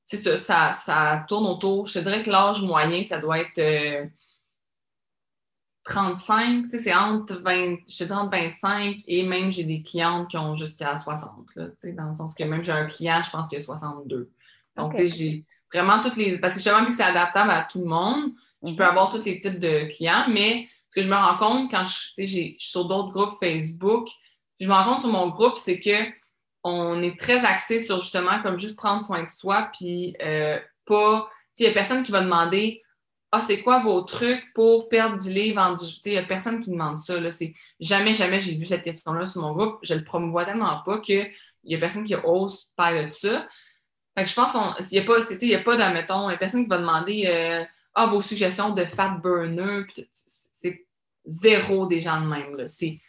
c'est 0.05 0.19
ça, 0.19 0.39
ça, 0.39 0.73
ça, 0.73 1.25
tourne 1.27 1.47
autour. 1.47 1.87
Je 1.87 1.95
te 1.95 1.99
dirais 2.05 2.23
que 2.23 2.31
l'âge 2.31 2.63
moyen, 2.63 3.03
ça 3.05 3.19
doit 3.19 3.41
être 3.41 4.11
35, 5.85 6.67
euh, 6.67 6.79
c'est 6.79 6.95
entre 6.95 7.41
20, 7.41 7.79
je 7.89 8.05
te 8.05 8.13
entre 8.13 8.31
25 8.31 8.99
et 9.09 9.23
même 9.25 9.51
j'ai 9.51 9.65
des 9.65 9.83
clientes 9.83 10.29
qui 10.29 10.37
ont 10.37 10.57
jusqu'à 10.57 10.99
60, 10.99 11.47
là, 11.57 11.67
dans 11.95 12.09
le 12.09 12.15
sens 12.15 12.35
que 12.35 12.45
même 12.45 12.63
j'ai 12.63 12.73
un 12.73 12.85
client, 12.85 13.23
je 13.25 13.31
pense 13.31 13.49
qu'il 13.49 13.59
a 13.59 13.63
62. 13.63 14.31
Donc, 14.77 14.95
j'ai 14.97 15.45
vraiment 15.73 16.03
toutes 16.03 16.17
les. 16.17 16.39
Parce 16.39 16.53
que 16.53 16.61
justement, 16.61 16.83
vu 16.83 16.89
que 16.89 16.95
c'est 16.95 17.03
adaptable 17.03 17.51
à 17.51 17.67
tout 17.71 17.81
le 17.81 17.87
monde, 17.87 18.33
je 18.63 18.75
peux 18.75 18.83
mhm. 18.83 18.91
avoir 18.91 19.11
tous 19.11 19.25
les 19.25 19.39
types 19.39 19.59
de 19.59 19.89
clients, 19.95 20.27
mais 20.29 20.69
ce 20.91 20.97
que 20.97 21.03
je 21.03 21.09
me 21.09 21.17
rends 21.17 21.39
compte 21.39 21.71
quand 21.71 21.87
je, 21.87 22.23
je 22.23 22.27
suis 22.27 22.57
sur 22.59 22.87
d'autres 22.87 23.13
groupes 23.13 23.39
Facebook, 23.41 24.09
je 24.61 24.69
me 24.69 24.73
rends 24.73 24.85
compte 24.85 25.01
sur 25.01 25.11
mon 25.11 25.29
groupe, 25.29 25.57
c'est 25.57 25.81
que 25.81 25.91
on 26.65 27.03
est 27.03 27.19
très 27.19 27.45
axé 27.45 27.79
sur 27.79 28.01
justement 28.01 28.41
comme 28.43 28.59
juste 28.59 28.77
prendre 28.77 29.05
soin 29.05 29.23
de 29.23 29.29
soi, 29.29 29.71
puis 29.79 30.17
euh, 30.23 30.59
pas. 30.87 31.31
Il 31.59 31.65
n'y 31.65 31.71
a 31.71 31.75
personne 31.75 32.03
qui 32.03 32.11
va 32.11 32.23
demander 32.23 32.83
Ah, 33.31 33.41
c'est 33.43 33.61
quoi 33.61 33.81
vos 33.81 34.03
trucs 34.03 34.53
pour 34.55 34.89
perdre 34.89 35.23
du 35.23 35.31
livre 35.31 35.61
en 35.61 35.77
Il 35.77 36.13
n'y 36.13 36.19
a 36.19 36.25
personne 36.25 36.61
qui 36.61 36.71
demande 36.71 36.99
ça. 36.99 37.21
Là. 37.21 37.29
Jamais, 37.79 38.15
jamais 38.15 38.41
j'ai 38.41 38.57
vu 38.57 38.67
cette 38.67 38.83
question-là 38.83 39.27
sur 39.27 39.43
mon 39.43 39.53
groupe. 39.53 39.79
Je 39.83 39.95
le 39.95 40.03
promouvois 40.03 40.47
tellement 40.47 40.83
pas 40.85 40.99
qu'il 40.99 41.31
n'y 41.65 41.75
a 41.75 41.79
personne 41.79 42.05
qui 42.05 42.15
ose 42.25 42.71
parler 42.77 43.05
de 43.05 43.11
ça. 43.11 43.47
Fait 44.17 44.25
que 44.25 44.31
je 44.31 44.35
pense 44.35 44.53
qu'il 44.53 44.99
n'y 44.99 45.05
a 45.05 45.07
pas, 45.07 45.19
il 45.31 45.49
y 45.49 45.55
a 45.55 45.61
pas 45.61 45.77
d'admettons, 45.77 46.25
il 46.25 46.29
n'y 46.29 46.35
a 46.35 46.39
personne 46.39 46.63
qui 46.63 46.69
va 46.69 46.79
demander 46.79 47.25
euh, 47.27 47.65
Ah, 47.95 48.07
vos 48.07 48.21
suggestions 48.21 48.71
de 48.71 48.85
fat 48.85 49.19
burner. 49.23 49.85
C'est 50.15 50.87
zéro 51.27 51.87
des 51.87 52.01
gens 52.01 52.21
de 52.21 52.27
même. 52.27 52.69
C'est 52.69 53.01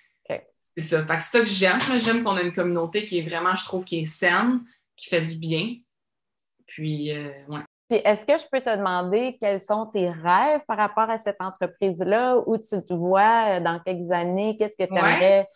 c'est 0.77 0.83
ça. 0.83 1.05
c'est 1.07 1.19
ça 1.19 1.39
que 1.39 1.45
j'aime. 1.45 1.79
J'aime 1.99 2.23
qu'on 2.23 2.37
ait 2.37 2.45
une 2.45 2.53
communauté 2.53 3.05
qui 3.05 3.19
est 3.19 3.27
vraiment, 3.27 3.55
je 3.55 3.63
trouve, 3.63 3.85
qui 3.85 3.99
est 3.99 4.05
saine, 4.05 4.61
qui 4.95 5.07
fait 5.07 5.21
du 5.21 5.37
bien. 5.37 5.75
Puis, 6.67 7.11
euh, 7.11 7.31
ouais. 7.47 7.61
Puis, 7.89 7.99
est-ce 8.03 8.25
que 8.25 8.37
je 8.37 8.45
peux 8.51 8.61
te 8.61 8.75
demander 8.75 9.37
quels 9.39 9.61
sont 9.61 9.85
tes 9.87 10.09
rêves 10.09 10.61
par 10.67 10.77
rapport 10.77 11.09
à 11.09 11.17
cette 11.19 11.39
entreprise-là, 11.39 12.41
où 12.45 12.57
tu 12.57 12.83
te 12.83 12.93
vois 12.93 13.57
euh, 13.57 13.59
dans 13.59 13.79
quelques 13.79 14.11
années, 14.11 14.57
qu'est-ce 14.57 14.75
que 14.75 14.89
tu 14.89 14.97
aimerais? 14.97 15.47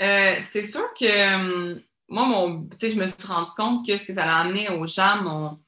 Euh, 0.00 0.34
c'est 0.40 0.64
sûr 0.64 0.92
que 0.98 1.74
moi, 2.08 2.26
mon, 2.26 2.68
je 2.80 3.00
me 3.00 3.06
suis 3.06 3.26
rendu 3.26 3.50
compte 3.56 3.86
que 3.86 3.96
ce 3.96 4.06
que 4.06 4.14
ça 4.14 4.24
a 4.24 4.40
amené 4.40 4.68
aux 4.68 4.86
gens, 4.86 5.22
mon, 5.22 5.58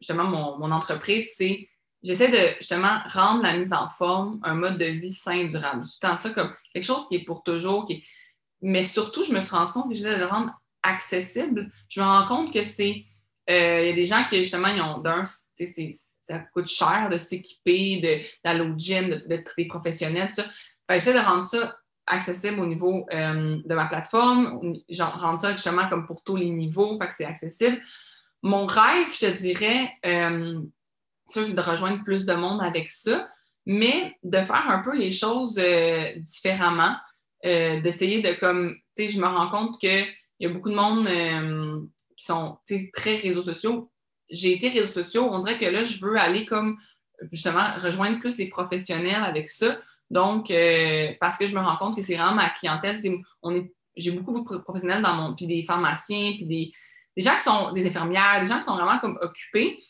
justement, 0.00 0.24
mon, 0.24 0.58
mon 0.58 0.70
entreprise, 0.70 1.32
c'est 1.36 1.68
j'essaie 2.02 2.30
de 2.30 2.56
justement 2.58 2.98
rendre 3.08 3.42
la 3.42 3.56
mise 3.56 3.72
en 3.72 3.88
forme 3.88 4.40
un 4.42 4.54
mode 4.54 4.78
de 4.78 4.84
vie 4.84 5.10
sain, 5.10 5.44
durable. 5.44 5.84
Je 5.84 5.98
tends 6.00 6.16
ça 6.16 6.30
comme 6.30 6.52
quelque 6.72 6.84
chose 6.84 7.08
qui 7.08 7.16
est 7.16 7.24
pour 7.24 7.42
toujours, 7.42 7.84
qui 7.84 8.04
mais 8.60 8.84
surtout, 8.84 9.22
je 9.22 9.32
me 9.32 9.40
suis 9.40 9.54
rendu 9.54 9.72
compte 9.72 9.88
que 9.88 9.94
j'essaie 9.94 10.14
de 10.14 10.20
le 10.20 10.26
rendre 10.26 10.52
accessible. 10.82 11.70
Je 11.88 12.00
me 12.00 12.04
rends 12.04 12.26
compte 12.26 12.52
que 12.52 12.62
c'est. 12.62 13.04
Euh, 13.50 13.80
il 13.82 13.86
y 13.88 13.90
a 13.90 13.94
des 13.94 14.04
gens 14.04 14.24
qui, 14.28 14.38
justement, 14.38 14.68
ils 14.68 14.80
ont 14.82 14.98
d'un, 14.98 15.24
ça 15.24 16.38
coûte 16.52 16.66
cher 16.66 17.08
de 17.10 17.18
s'équiper, 17.18 18.28
d'aller 18.44 18.60
au 18.60 18.76
gym, 18.76 19.22
d'être 19.26 19.54
des 19.56 19.66
professionnels, 19.66 20.28
tout 20.28 20.42
ça. 20.42 20.48
j'essaie 20.90 21.14
de 21.14 21.18
rendre 21.18 21.44
ça 21.44 21.78
accessible 22.06 22.60
au 22.60 22.66
niveau 22.66 23.06
euh, 23.12 23.58
de 23.64 23.74
ma 23.74 23.86
plateforme, 23.86 24.76
genre, 24.88 25.20
rendre 25.20 25.40
ça 25.40 25.52
justement 25.52 25.88
comme 25.88 26.06
pour 26.06 26.22
tous 26.24 26.36
les 26.36 26.50
niveaux, 26.50 26.98
fait 26.98 27.08
que 27.08 27.14
c'est 27.14 27.24
accessible. 27.24 27.80
Mon 28.42 28.66
rêve, 28.66 29.08
je 29.12 29.26
te 29.26 29.36
dirais, 29.36 29.92
euh, 30.06 30.60
sûr, 31.32 31.46
c'est 31.46 31.54
de 31.54 31.60
rejoindre 31.60 32.02
plus 32.04 32.26
de 32.26 32.34
monde 32.34 32.60
avec 32.62 32.88
ça, 32.88 33.28
mais 33.66 34.16
de 34.22 34.38
faire 34.38 34.64
un 34.68 34.78
peu 34.78 34.96
les 34.96 35.12
choses 35.12 35.58
euh, 35.58 36.10
différemment, 36.16 36.96
euh, 37.44 37.80
d'essayer 37.80 38.22
de 38.22 38.32
comme, 38.32 38.74
tu 38.96 39.06
sais, 39.06 39.12
je 39.12 39.20
me 39.20 39.26
rends 39.26 39.50
compte 39.50 39.78
qu'il 39.78 40.06
y 40.40 40.46
a 40.46 40.48
beaucoup 40.48 40.70
de 40.70 40.74
monde 40.74 41.06
euh, 41.06 41.80
qui 42.16 42.24
sont 42.24 42.58
très 42.94 43.16
réseaux 43.16 43.42
sociaux. 43.42 43.90
J'ai 44.30 44.54
été 44.54 44.70
réseaux 44.70 45.04
sociaux, 45.04 45.28
on 45.30 45.38
dirait 45.40 45.58
que 45.58 45.66
là, 45.66 45.84
je 45.84 46.04
veux 46.04 46.18
aller 46.18 46.46
comme 46.46 46.78
justement 47.30 47.64
rejoindre 47.82 48.20
plus 48.20 48.38
les 48.38 48.48
professionnels 48.48 49.22
avec 49.22 49.50
ça. 49.50 49.78
Donc, 50.10 50.52
parce 51.20 51.36
que 51.36 51.46
je 51.46 51.54
me 51.54 51.60
rends 51.60 51.76
compte 51.76 51.96
que 51.96 52.02
c'est 52.02 52.14
vraiment 52.14 52.34
ma 52.34 52.48
clientèle. 52.48 52.98
on 53.42 53.54
est, 53.54 53.72
j'ai 53.96 54.12
beaucoup, 54.12 54.32
beaucoup 54.32 54.56
de 54.56 54.62
professionnels 54.62 55.02
dans 55.02 55.14
mon, 55.14 55.34
puis 55.34 55.46
des 55.46 55.62
pharmaciens, 55.62 56.32
puis 56.32 56.46
des, 56.46 56.72
des 57.16 57.22
gens 57.22 57.34
qui 57.36 57.42
sont 57.42 57.72
des 57.72 57.86
infirmières, 57.86 58.40
des 58.40 58.46
gens 58.46 58.58
qui 58.58 58.64
sont 58.64 58.76
vraiment 58.76 58.98
comme 58.98 59.18
occupés. 59.20 59.82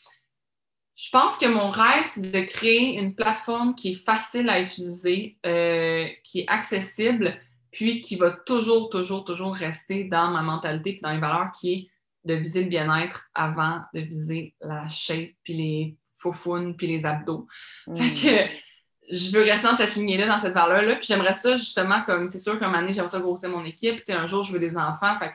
Je 1.01 1.11
pense 1.11 1.37
que 1.37 1.45
mon 1.45 1.69
rêve, 1.69 2.03
c'est 2.03 2.29
de 2.29 2.41
créer 2.41 2.99
une 2.99 3.15
plateforme 3.15 3.73
qui 3.73 3.93
est 3.93 4.05
facile 4.05 4.49
à 4.49 4.59
utiliser, 4.59 5.37
euh, 5.45 6.05
qui 6.25 6.41
est 6.41 6.49
accessible, 6.49 7.39
puis 7.71 8.01
qui 8.01 8.17
va 8.17 8.31
toujours, 8.31 8.89
toujours, 8.89 9.23
toujours 9.23 9.55
rester 9.55 10.03
dans 10.03 10.29
ma 10.29 10.41
mentalité 10.41 10.97
et 10.97 10.99
dans 11.01 11.13
les 11.13 11.19
valeurs 11.19 11.51
qui 11.57 11.73
est 11.73 11.89
de 12.25 12.33
viser 12.33 12.63
le 12.63 12.69
bien-être 12.69 13.29
avant 13.33 13.79
de 13.93 14.01
viser 14.01 14.55
la 14.59 14.89
shape, 14.89 15.29
puis 15.45 15.53
les 15.53 15.97
faufounes, 16.17 16.75
puis 16.75 16.87
les 16.87 17.05
abdos. 17.05 17.47
Mm. 17.87 17.95
Fait 17.95 18.09
que 18.09 19.15
je 19.15 19.31
veux 19.31 19.43
rester 19.43 19.67
dans 19.67 19.77
cette 19.77 19.95
lignée-là, 19.95 20.27
dans 20.27 20.39
cette 20.39 20.53
valeur-là. 20.53 20.97
Puis 20.97 21.07
j'aimerais 21.07 21.33
ça, 21.33 21.55
justement, 21.55 22.01
comme 22.05 22.27
c'est 22.27 22.39
sûr 22.39 22.59
qu'un 22.59 22.73
donné, 22.73 22.91
j'aimerais 22.91 23.11
ça 23.11 23.19
grossir 23.21 23.49
mon 23.49 23.63
équipe. 23.63 24.03
Puis 24.03 24.13
un 24.13 24.25
jour, 24.25 24.43
je 24.43 24.51
veux 24.51 24.59
des 24.59 24.77
enfants. 24.77 25.17
Fait 25.17 25.31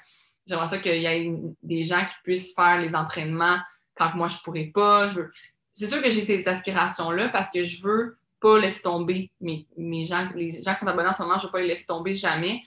j'aimerais 0.46 0.68
ça 0.68 0.76
qu'il 0.76 1.00
y 1.00 1.06
ait 1.06 1.32
des 1.62 1.84
gens 1.84 2.00
qui 2.00 2.14
puissent 2.22 2.54
faire 2.54 2.78
les 2.82 2.94
entraînements 2.94 3.56
quand 3.96 4.14
moi, 4.14 4.28
je 4.28 4.38
pourrais 4.38 4.70
pas. 4.74 5.08
Je 5.08 5.14
veux 5.14 5.32
c'est 5.74 5.88
sûr 5.88 6.00
que 6.00 6.10
j'ai 6.10 6.20
ces 6.20 6.46
aspirations-là 6.48 7.28
parce 7.28 7.50
que 7.50 7.64
je 7.64 7.82
veux 7.82 8.16
pas 8.40 8.58
laisser 8.58 8.82
tomber 8.82 9.32
mes, 9.40 10.04
gens, 10.04 10.28
les 10.34 10.62
gens 10.62 10.74
qui 10.74 10.80
sont 10.80 10.86
abonnés 10.86 11.08
en 11.08 11.14
ce 11.14 11.22
moment, 11.22 11.38
je 11.38 11.46
veux 11.46 11.52
pas 11.52 11.60
les 11.60 11.66
laisser 11.66 11.86
tomber 11.86 12.14
jamais. 12.14 12.62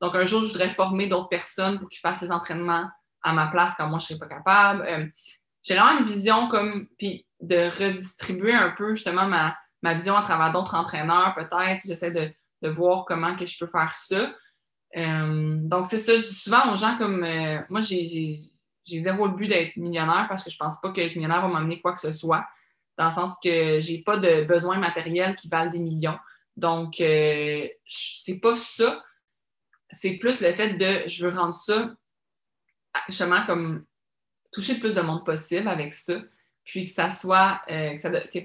Donc, 0.00 0.14
un 0.14 0.24
jour, 0.24 0.42
je 0.42 0.48
voudrais 0.48 0.70
former 0.70 1.08
d'autres 1.08 1.28
personnes 1.28 1.78
pour 1.78 1.88
qu'ils 1.88 2.00
fassent 2.00 2.22
les 2.22 2.32
entraînements 2.32 2.88
à 3.22 3.32
ma 3.32 3.46
place 3.46 3.74
quand 3.76 3.88
moi, 3.88 3.98
je 3.98 4.06
serais 4.06 4.18
pas 4.18 4.26
capable. 4.26 4.82
Euh, 4.86 5.06
j'ai 5.62 5.74
vraiment 5.74 5.98
une 5.98 6.06
vision 6.06 6.48
comme, 6.48 6.88
puis 6.98 7.26
de 7.40 7.68
redistribuer 7.78 8.54
un 8.54 8.70
peu 8.70 8.94
justement 8.94 9.26
ma, 9.26 9.94
vision 9.94 10.16
à 10.16 10.22
travers 10.22 10.52
d'autres 10.52 10.74
entraîneurs, 10.74 11.34
peut-être. 11.34 11.82
J'essaie 11.86 12.10
de, 12.10 12.32
voir 12.68 13.06
comment 13.06 13.34
que 13.36 13.46
je 13.46 13.58
peux 13.58 13.66
faire 13.70 13.96
ça. 13.96 14.32
Euh, 14.96 15.56
donc, 15.60 15.86
c'est 15.86 15.98
ça, 15.98 16.14
je 16.14 16.26
dis 16.26 16.34
souvent 16.34 16.72
aux 16.72 16.76
gens 16.76 16.98
comme, 16.98 17.24
euh, 17.24 17.60
moi, 17.70 17.80
j'ai 17.80 18.49
j'ai 18.90 19.00
zéro 19.00 19.26
le 19.26 19.34
but 19.34 19.48
d'être 19.48 19.76
millionnaire 19.76 20.26
parce 20.28 20.44
que 20.44 20.50
je 20.50 20.56
pense 20.56 20.80
pas 20.80 20.92
qu'être 20.92 21.14
millionnaire 21.14 21.42
va 21.42 21.48
m'amener 21.48 21.80
quoi 21.80 21.92
que 21.92 22.00
ce 22.00 22.12
soit, 22.12 22.46
dans 22.98 23.06
le 23.06 23.12
sens 23.12 23.38
que 23.42 23.80
j'ai 23.80 24.02
pas 24.02 24.16
de 24.16 24.44
besoins 24.44 24.78
matériels 24.78 25.36
qui 25.36 25.48
valent 25.48 25.70
des 25.70 25.78
millions. 25.78 26.18
Donc, 26.56 27.00
euh, 27.00 27.66
c'est 27.86 28.40
pas 28.40 28.56
ça. 28.56 29.02
C'est 29.90 30.18
plus 30.18 30.40
le 30.40 30.52
fait 30.52 30.74
de 30.74 31.08
je 31.08 31.26
veux 31.26 31.36
rendre 31.36 31.54
ça 31.54 31.90
justement 33.08 33.44
comme 33.46 33.84
toucher 34.52 34.74
le 34.74 34.80
plus 34.80 34.94
de 34.94 35.00
monde 35.00 35.24
possible 35.24 35.68
avec 35.68 35.94
ça, 35.94 36.14
puis 36.64 36.84
que 36.84 36.90
ça 36.90 37.10
soit 37.10 37.62
euh, 37.70 37.96
que, 37.96 38.38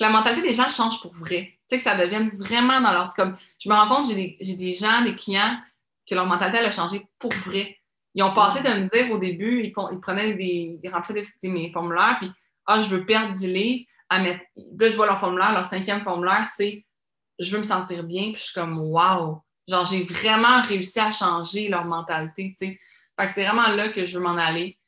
la 0.00 0.08
mentalité 0.08 0.48
des 0.48 0.54
gens 0.54 0.68
change 0.70 1.00
pour 1.00 1.12
vrai. 1.14 1.58
Tu 1.68 1.76
sais, 1.76 1.76
que 1.76 1.82
ça 1.82 1.96
devienne 1.96 2.30
vraiment 2.38 2.80
dans 2.80 2.92
leur. 2.92 3.14
Comme, 3.14 3.36
je 3.58 3.68
me 3.68 3.74
rends 3.74 3.88
compte, 3.88 4.08
j'ai 4.08 4.36
des, 4.40 4.56
des 4.56 4.74
gens, 4.74 5.02
des 5.02 5.14
clients, 5.14 5.60
que 6.08 6.14
leur 6.14 6.26
mentalité 6.26 6.58
a 6.58 6.72
changé 6.72 7.06
pour 7.18 7.32
vrai. 7.32 7.79
Ils 8.14 8.22
ont 8.22 8.34
passé 8.34 8.62
de 8.62 8.68
me 8.68 8.88
dire 8.88 9.12
au 9.12 9.18
début, 9.18 9.62
ils, 9.62 9.72
prenaient 10.00 10.34
des, 10.34 10.78
ils 10.82 10.90
remplissaient 10.90 11.38
des, 11.42 11.48
mes 11.48 11.72
formulaires, 11.72 12.16
puis 12.20 12.30
ah, 12.66 12.80
je 12.80 12.88
veux 12.88 13.04
perdre 13.04 13.32
10 13.34 13.52
livres. 13.52 13.86
À 14.12 14.18
mettre... 14.18 14.40
Là, 14.56 14.90
je 14.90 14.96
vois 14.96 15.06
leur 15.06 15.20
formulaire, 15.20 15.52
leur 15.52 15.64
cinquième 15.64 16.02
formulaire, 16.02 16.48
c'est 16.48 16.84
je 17.38 17.52
veux 17.52 17.58
me 17.58 17.64
sentir 17.64 18.02
bien, 18.02 18.32
puis 18.32 18.38
je 18.38 18.44
suis 18.44 18.54
comme 18.54 18.78
wow! 18.78 19.42
Genre, 19.68 19.86
j'ai 19.86 20.02
vraiment 20.02 20.62
réussi 20.62 20.98
à 20.98 21.12
changer 21.12 21.68
leur 21.68 21.84
mentalité, 21.84 22.50
tu 22.50 22.66
sais. 22.66 22.80
Fait 23.18 23.26
que 23.26 23.32
c'est 23.32 23.44
vraiment 23.44 23.68
là 23.68 23.88
que 23.88 24.04
je 24.04 24.18
veux 24.18 24.24
m'en 24.24 24.36
aller. 24.36 24.78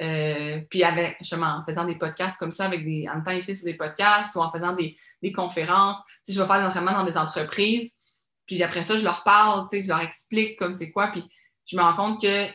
Euh, 0.00 0.60
puis 0.70 0.82
avec, 0.82 1.18
justement, 1.20 1.58
en 1.60 1.64
faisant 1.64 1.84
des 1.84 1.96
podcasts 1.96 2.38
comme 2.38 2.52
ça, 2.52 2.64
avec 2.64 2.84
des, 2.84 3.06
en 3.08 3.20
étant 3.20 3.32
invité 3.32 3.54
sur 3.54 3.66
des 3.66 3.74
podcasts 3.74 4.34
ou 4.36 4.40
en 4.40 4.50
faisant 4.50 4.72
des, 4.72 4.96
des 5.22 5.32
conférences. 5.32 5.98
Tu 6.24 6.32
sais, 6.32 6.32
je 6.32 6.40
vais 6.40 6.46
faire 6.46 6.60
des 6.60 6.66
entraînements 6.66 6.92
dans 6.92 7.04
des 7.04 7.18
entreprises. 7.18 7.96
Puis 8.46 8.62
après 8.62 8.82
ça, 8.82 8.96
je 8.96 9.04
leur 9.04 9.22
parle, 9.24 9.66
tu 9.68 9.76
sais, 9.76 9.82
je 9.84 9.88
leur 9.88 10.00
explique 10.00 10.58
comme 10.58 10.72
c'est 10.72 10.90
quoi. 10.90 11.08
Puis 11.08 11.22
je 11.66 11.76
me 11.76 11.82
rends 11.82 11.94
compte 11.94 12.22
que 12.22 12.46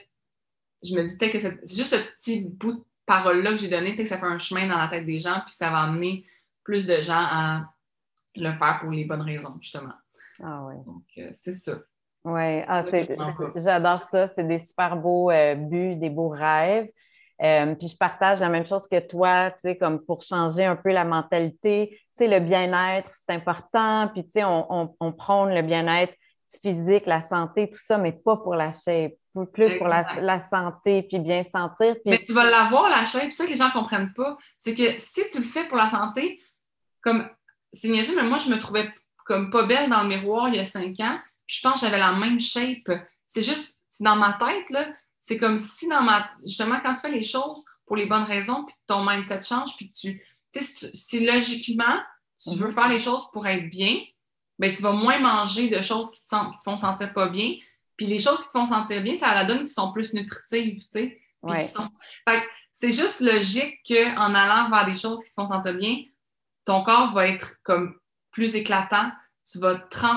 je 0.83 0.95
me 0.95 1.03
dis 1.03 1.17
peut-être 1.17 1.33
que 1.33 1.39
c'est 1.39 1.75
juste 1.75 1.95
ce 1.95 2.11
petit 2.13 2.45
bout 2.45 2.73
de 2.73 2.83
parole-là 3.05 3.51
que 3.51 3.57
j'ai 3.57 3.67
donné, 3.67 3.93
peut-être 3.93 4.03
que 4.03 4.09
ça 4.09 4.17
fait 4.17 4.25
un 4.25 4.39
chemin 4.39 4.67
dans 4.67 4.77
la 4.77 4.87
tête 4.87 5.05
des 5.05 5.19
gens, 5.19 5.39
puis 5.45 5.53
ça 5.53 5.69
va 5.69 5.81
amener 5.81 6.25
plus 6.63 6.85
de 6.85 6.99
gens 7.01 7.13
à 7.15 7.69
le 8.35 8.51
faire 8.51 8.79
pour 8.81 8.91
les 8.91 9.05
bonnes 9.05 9.21
raisons, 9.21 9.55
justement. 9.61 9.93
Ah 10.43 10.63
oui. 10.65 10.75
Donc, 10.85 11.03
euh, 11.17 11.29
c'est 11.33 11.53
ça. 11.53 11.77
Oui, 12.25 12.61
ah, 12.67 12.83
j'adore 13.55 14.07
ça. 14.09 14.27
C'est 14.29 14.47
des 14.47 14.59
super 14.59 14.97
beaux 14.97 15.29
euh, 15.29 15.55
buts, 15.55 15.95
des 15.95 16.09
beaux 16.09 16.29
rêves. 16.29 16.89
Euh, 17.41 17.75
puis 17.75 17.89
je 17.89 17.97
partage 17.97 18.39
la 18.39 18.49
même 18.49 18.65
chose 18.65 18.87
que 18.89 18.99
toi, 19.05 19.51
tu 19.51 19.59
sais, 19.61 19.77
comme 19.77 20.03
pour 20.03 20.23
changer 20.23 20.65
un 20.65 20.75
peu 20.75 20.91
la 20.91 21.05
mentalité. 21.05 21.89
Tu 22.17 22.25
sais, 22.25 22.27
le 22.27 22.39
bien-être, 22.39 23.11
c'est 23.15 23.35
important. 23.35 24.09
Puis, 24.11 24.23
tu 24.25 24.31
sais, 24.35 24.43
on, 24.43 24.65
on, 24.73 24.95
on 24.99 25.11
prône 25.11 25.53
le 25.53 25.61
bien-être 25.61 26.13
physique, 26.61 27.05
la 27.05 27.21
santé, 27.21 27.69
tout 27.69 27.77
ça, 27.77 27.97
mais 27.97 28.11
pas 28.11 28.37
pour 28.37 28.55
la 28.55 28.73
shape 28.73 29.13
plus 29.43 29.77
pour 29.77 29.87
la, 29.87 30.49
santé, 30.49 31.03
puis 31.03 31.19
bien 31.19 31.43
sentir. 31.43 31.95
Mais 32.05 32.23
tu 32.25 32.31
vas 32.31 32.49
l'avoir, 32.49 32.89
la 32.89 33.05
shape. 33.05 33.23
C'est 33.23 33.31
ça 33.31 33.45
que 33.45 33.49
les 33.49 33.57
gens 33.57 33.67
ne 33.67 33.73
comprennent 33.73 34.13
pas. 34.13 34.37
C'est 34.57 34.73
que 34.73 34.97
si 34.97 35.21
tu 35.29 35.39
le 35.39 35.47
fais 35.47 35.67
pour 35.67 35.77
la 35.77 35.89
santé, 35.89 36.41
comme, 37.01 37.27
c'est 37.73 37.89
niaiseux, 37.89 38.15
mais 38.15 38.23
moi, 38.27 38.37
je 38.37 38.49
me 38.49 38.57
trouvais 38.57 38.89
comme 39.25 39.49
pas 39.49 39.63
belle 39.63 39.89
dans 39.89 40.03
le 40.03 40.09
miroir 40.09 40.47
il 40.47 40.55
y 40.55 40.59
a 40.59 40.65
cinq 40.65 40.99
ans. 41.01 41.19
Puis 41.45 41.57
je 41.57 41.61
pense 41.61 41.81
que 41.81 41.87
j'avais 41.87 41.97
la 41.97 42.13
même 42.13 42.39
shape. 42.39 42.89
C'est 43.27 43.43
juste, 43.43 43.81
dans 43.99 44.15
ma 44.15 44.33
tête, 44.33 44.69
là, 44.69 44.87
c'est 45.19 45.37
comme 45.37 45.57
si 45.57 45.89
dans 45.89 46.01
ma. 46.01 46.29
Justement, 46.45 46.79
quand 46.83 46.95
tu 46.95 47.01
fais 47.01 47.11
les 47.11 47.23
choses 47.23 47.63
pour 47.85 47.95
les 47.97 48.05
bonnes 48.05 48.23
raisons, 48.23 48.63
puis 48.63 48.75
ton 48.87 49.03
mindset 49.03 49.41
change, 49.41 49.75
puis 49.75 49.91
tu. 49.91 50.23
Tu 50.53 50.61
sais, 50.61 50.91
si 50.93 51.25
logiquement, 51.25 51.99
tu 52.41 52.55
veux 52.55 52.67
mhm. 52.67 52.73
faire 52.73 52.87
les 52.87 52.99
choses 52.99 53.29
pour 53.33 53.45
être 53.45 53.69
bien, 53.69 53.99
ben, 54.57 54.71
tu 54.73 54.81
vas 54.81 54.93
moins 54.93 55.19
manger 55.19 55.69
de 55.69 55.81
choses 55.81 56.11
qui 56.11 56.23
te, 56.23 56.29
te 56.29 56.63
font 56.63 56.77
sentir 56.77 57.13
pas 57.13 57.27
bien. 57.27 57.55
Puis 57.97 58.07
les 58.07 58.19
choses 58.19 58.37
qui 58.37 58.47
te 58.47 58.51
font 58.51 58.65
sentir 58.65 59.01
bien, 59.01 59.15
ça 59.15 59.33
la 59.33 59.45
donne 59.45 59.65
qui 59.65 59.73
sont 59.73 59.91
plus 59.91 60.13
nutritives, 60.13 60.79
tu 60.79 60.87
sais. 60.89 61.21
c'est 62.71 62.91
juste 62.91 63.21
logique 63.21 63.79
qu'en 63.87 64.33
allant 64.33 64.69
vers 64.69 64.85
des 64.85 64.95
choses 64.95 65.23
qui 65.23 65.29
te 65.29 65.35
font 65.35 65.47
sentir 65.47 65.75
bien, 65.75 65.97
ton 66.65 66.83
corps 66.83 67.13
va 67.13 67.27
être 67.27 67.61
comme 67.63 67.97
plus 68.31 68.55
éclatant. 68.55 69.11
Tu 69.49 69.59
vas 69.59 69.75
trans 69.75 70.15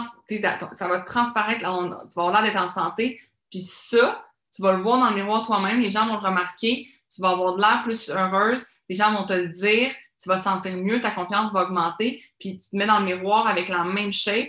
ça 0.72 0.88
va 0.88 1.00
transparaître, 1.00 1.60
tu 1.60 1.64
vas 1.64 2.22
avoir 2.22 2.32
l'air 2.32 2.42
d'être 2.50 2.62
en 2.62 2.68
santé. 2.68 3.20
Puis 3.50 3.60
ça, 3.60 4.24
tu 4.54 4.62
vas 4.62 4.72
le 4.72 4.82
voir 4.82 4.98
dans 4.98 5.10
le 5.10 5.16
miroir 5.16 5.46
toi-même, 5.46 5.80
les 5.80 5.90
gens 5.90 6.06
vont 6.06 6.14
le 6.14 6.26
remarquer, 6.26 6.88
tu 7.14 7.22
vas 7.22 7.30
avoir 7.30 7.54
de 7.54 7.60
l'air 7.60 7.82
plus 7.84 8.10
heureuse, 8.10 8.66
les 8.88 8.96
gens 8.96 9.12
vont 9.12 9.24
te 9.24 9.34
le 9.34 9.48
dire, 9.48 9.90
tu 10.20 10.28
vas 10.28 10.38
te 10.38 10.42
sentir 10.44 10.76
mieux, 10.76 11.00
ta 11.00 11.10
confiance 11.10 11.52
va 11.52 11.62
augmenter, 11.62 12.24
puis 12.40 12.58
tu 12.58 12.70
te 12.70 12.76
mets 12.76 12.86
dans 12.86 12.98
le 12.98 13.04
miroir 13.04 13.46
avec 13.46 13.68
la 13.68 13.84
même 13.84 14.12
shape. 14.12 14.48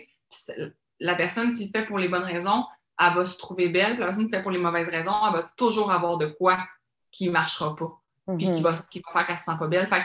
La 1.00 1.16
personne 1.16 1.54
qui 1.54 1.66
le 1.66 1.72
fait 1.72 1.86
pour 1.86 1.98
les 1.98 2.08
bonnes 2.08 2.24
raisons, 2.24 2.66
elle 3.00 3.14
va 3.14 3.26
se 3.26 3.38
trouver 3.38 3.70
belle, 3.70 3.92
puis 3.92 4.00
la 4.00 4.06
personne 4.06 4.26
qui 4.26 4.32
fait 4.36 4.42
pour 4.42 4.52
les 4.52 4.60
mauvaises 4.60 4.90
raisons, 4.90 5.14
elle 5.28 5.34
va 5.34 5.52
toujours 5.56 5.92
avoir 5.92 6.18
de 6.18 6.28
quoi 6.28 6.58
qui 7.12 7.28
ne 7.28 7.32
marchera 7.32 7.76
pas, 7.76 8.00
puis 8.38 8.52
qui, 8.52 8.60
mhm. 8.60 8.62
va, 8.62 8.76
qui 8.92 9.02
va 9.02 9.12
faire 9.12 9.28
qu'elle 9.28 9.36
ne 9.36 9.40
se 9.40 9.46
sent 9.46 9.58
pas 9.58 9.68
belle. 9.68 9.88
Fait 9.88 10.04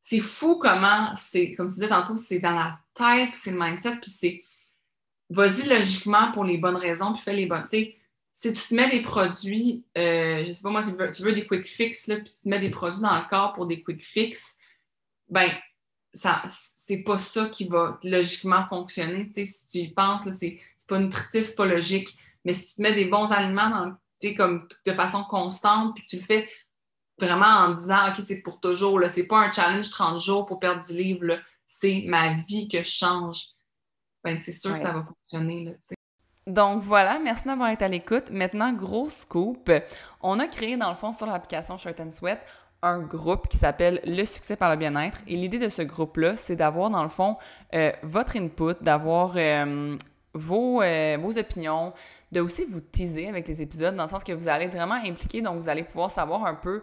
c'est 0.00 0.20
fou 0.20 0.58
comment 0.62 1.14
c'est, 1.16 1.54
comme 1.54 1.68
tu 1.68 1.74
disais 1.74 1.88
tantôt, 1.88 2.16
c'est 2.16 2.38
dans 2.38 2.54
la 2.54 2.78
tête, 2.94 3.30
c'est 3.34 3.50
le 3.50 3.58
mindset, 3.58 3.96
puis 4.00 4.10
c'est 4.10 4.44
vas-y 5.30 5.68
logiquement 5.68 6.32
pour 6.32 6.44
les 6.44 6.58
bonnes 6.58 6.76
raisons, 6.76 7.12
puis 7.12 7.22
fais 7.22 7.34
les 7.34 7.46
bonnes. 7.46 7.66
Tu 7.70 7.78
sais, 7.78 7.96
si 8.32 8.52
tu 8.52 8.68
te 8.68 8.74
mets 8.74 8.88
des 8.88 9.02
produits, 9.02 9.84
euh, 9.96 10.44
je 10.44 10.52
sais 10.52 10.62
pas 10.62 10.70
moi, 10.70 10.82
tu 10.82 10.92
veux, 10.92 11.10
tu 11.10 11.22
veux 11.22 11.32
des 11.32 11.46
quick 11.46 11.66
fix, 11.66 12.06
là, 12.06 12.16
puis 12.16 12.32
tu 12.32 12.42
te 12.44 12.48
mets 12.48 12.60
des 12.60 12.70
produits 12.70 13.00
dans 13.00 13.16
le 13.16 13.28
corps 13.28 13.52
pour 13.52 13.66
des 13.66 13.82
quick 13.82 14.04
fix, 14.04 14.58
ben, 15.28 15.50
ça, 16.18 16.42
c'est 16.46 17.02
pas 17.02 17.18
ça 17.18 17.48
qui 17.48 17.68
va 17.68 17.98
logiquement 18.02 18.66
fonctionner. 18.66 19.26
Tu 19.28 19.34
sais, 19.34 19.44
si 19.44 19.66
tu 19.68 19.78
y 19.78 19.88
penses, 19.92 20.28
c'est, 20.30 20.58
pas 20.88 20.98
nutritif, 20.98 21.46
c'est 21.46 21.56
pas 21.56 21.66
logique. 21.66 22.18
Mais 22.44 22.54
si 22.54 22.76
tu 22.76 22.82
mets 22.82 22.92
des 22.92 23.04
bons 23.04 23.30
aliments 23.30 23.70
dans, 23.70 23.90
tu 24.20 24.28
sais, 24.28 24.34
comme 24.34 24.66
de 24.84 24.92
façon 24.92 25.22
constante, 25.24 25.94
puis 25.94 26.04
que 26.04 26.08
tu 26.08 26.16
le 26.16 26.22
fais 26.22 26.48
vraiment 27.18 27.46
en 27.46 27.74
disant, 27.74 28.10
OK, 28.10 28.22
c'est 28.24 28.42
pour 28.42 28.60
toujours, 28.60 28.98
là, 28.98 29.08
c'est 29.08 29.26
pas 29.26 29.38
un 29.38 29.52
challenge 29.52 29.90
30 29.90 30.20
jours 30.20 30.46
pour 30.46 30.58
perdre 30.58 30.80
10 30.80 30.94
livres, 30.94 31.38
c'est 31.66 32.02
ma 32.06 32.34
vie 32.34 32.68
que 32.68 32.78
je 32.78 32.90
change, 32.90 33.48
ben, 34.24 34.36
c'est 34.36 34.52
sûr 34.52 34.72
que 34.72 34.80
ça 34.80 34.92
va 34.92 35.04
fonctionner. 35.04 35.64
Là, 35.64 35.72
donc 36.48 36.82
voilà, 36.82 37.18
merci 37.18 37.44
d'avoir 37.44 37.68
été 37.68 37.84
à 37.84 37.88
l'écoute. 37.88 38.30
Maintenant, 38.30 38.72
gros 38.72 39.10
scoop. 39.10 39.70
On 40.22 40.40
a 40.40 40.48
créé 40.48 40.78
dans 40.78 40.88
le 40.88 40.96
fond 40.96 41.12
sur 41.12 41.26
l'application 41.26 41.76
Shirt 41.76 42.00
and 42.00 42.10
Sweat 42.10 42.40
un 42.82 43.00
groupe 43.00 43.48
qui 43.48 43.56
s'appelle 43.56 44.00
Le 44.04 44.24
succès 44.24 44.56
par 44.56 44.70
le 44.70 44.76
bien-être. 44.76 45.18
Et 45.26 45.36
l'idée 45.36 45.58
de 45.58 45.68
ce 45.68 45.82
groupe-là, 45.82 46.36
c'est 46.36 46.56
d'avoir, 46.56 46.90
dans 46.90 47.02
le 47.02 47.08
fond, 47.08 47.36
euh, 47.74 47.92
votre 48.02 48.36
input, 48.36 48.74
d'avoir 48.80 49.32
euh, 49.36 49.96
vos, 50.34 50.82
euh, 50.82 51.16
vos 51.20 51.36
opinions, 51.36 51.92
de 52.30 52.40
aussi 52.40 52.64
vous 52.66 52.80
teaser 52.80 53.28
avec 53.28 53.48
les 53.48 53.62
épisodes, 53.62 53.96
dans 53.96 54.04
le 54.04 54.08
sens 54.08 54.22
que 54.22 54.32
vous 54.32 54.48
allez 54.48 54.66
être 54.66 54.74
vraiment 54.74 54.94
impliqué, 54.94 55.40
donc 55.40 55.58
vous 55.58 55.68
allez 55.68 55.82
pouvoir 55.82 56.10
savoir 56.10 56.44
un 56.44 56.54
peu 56.54 56.82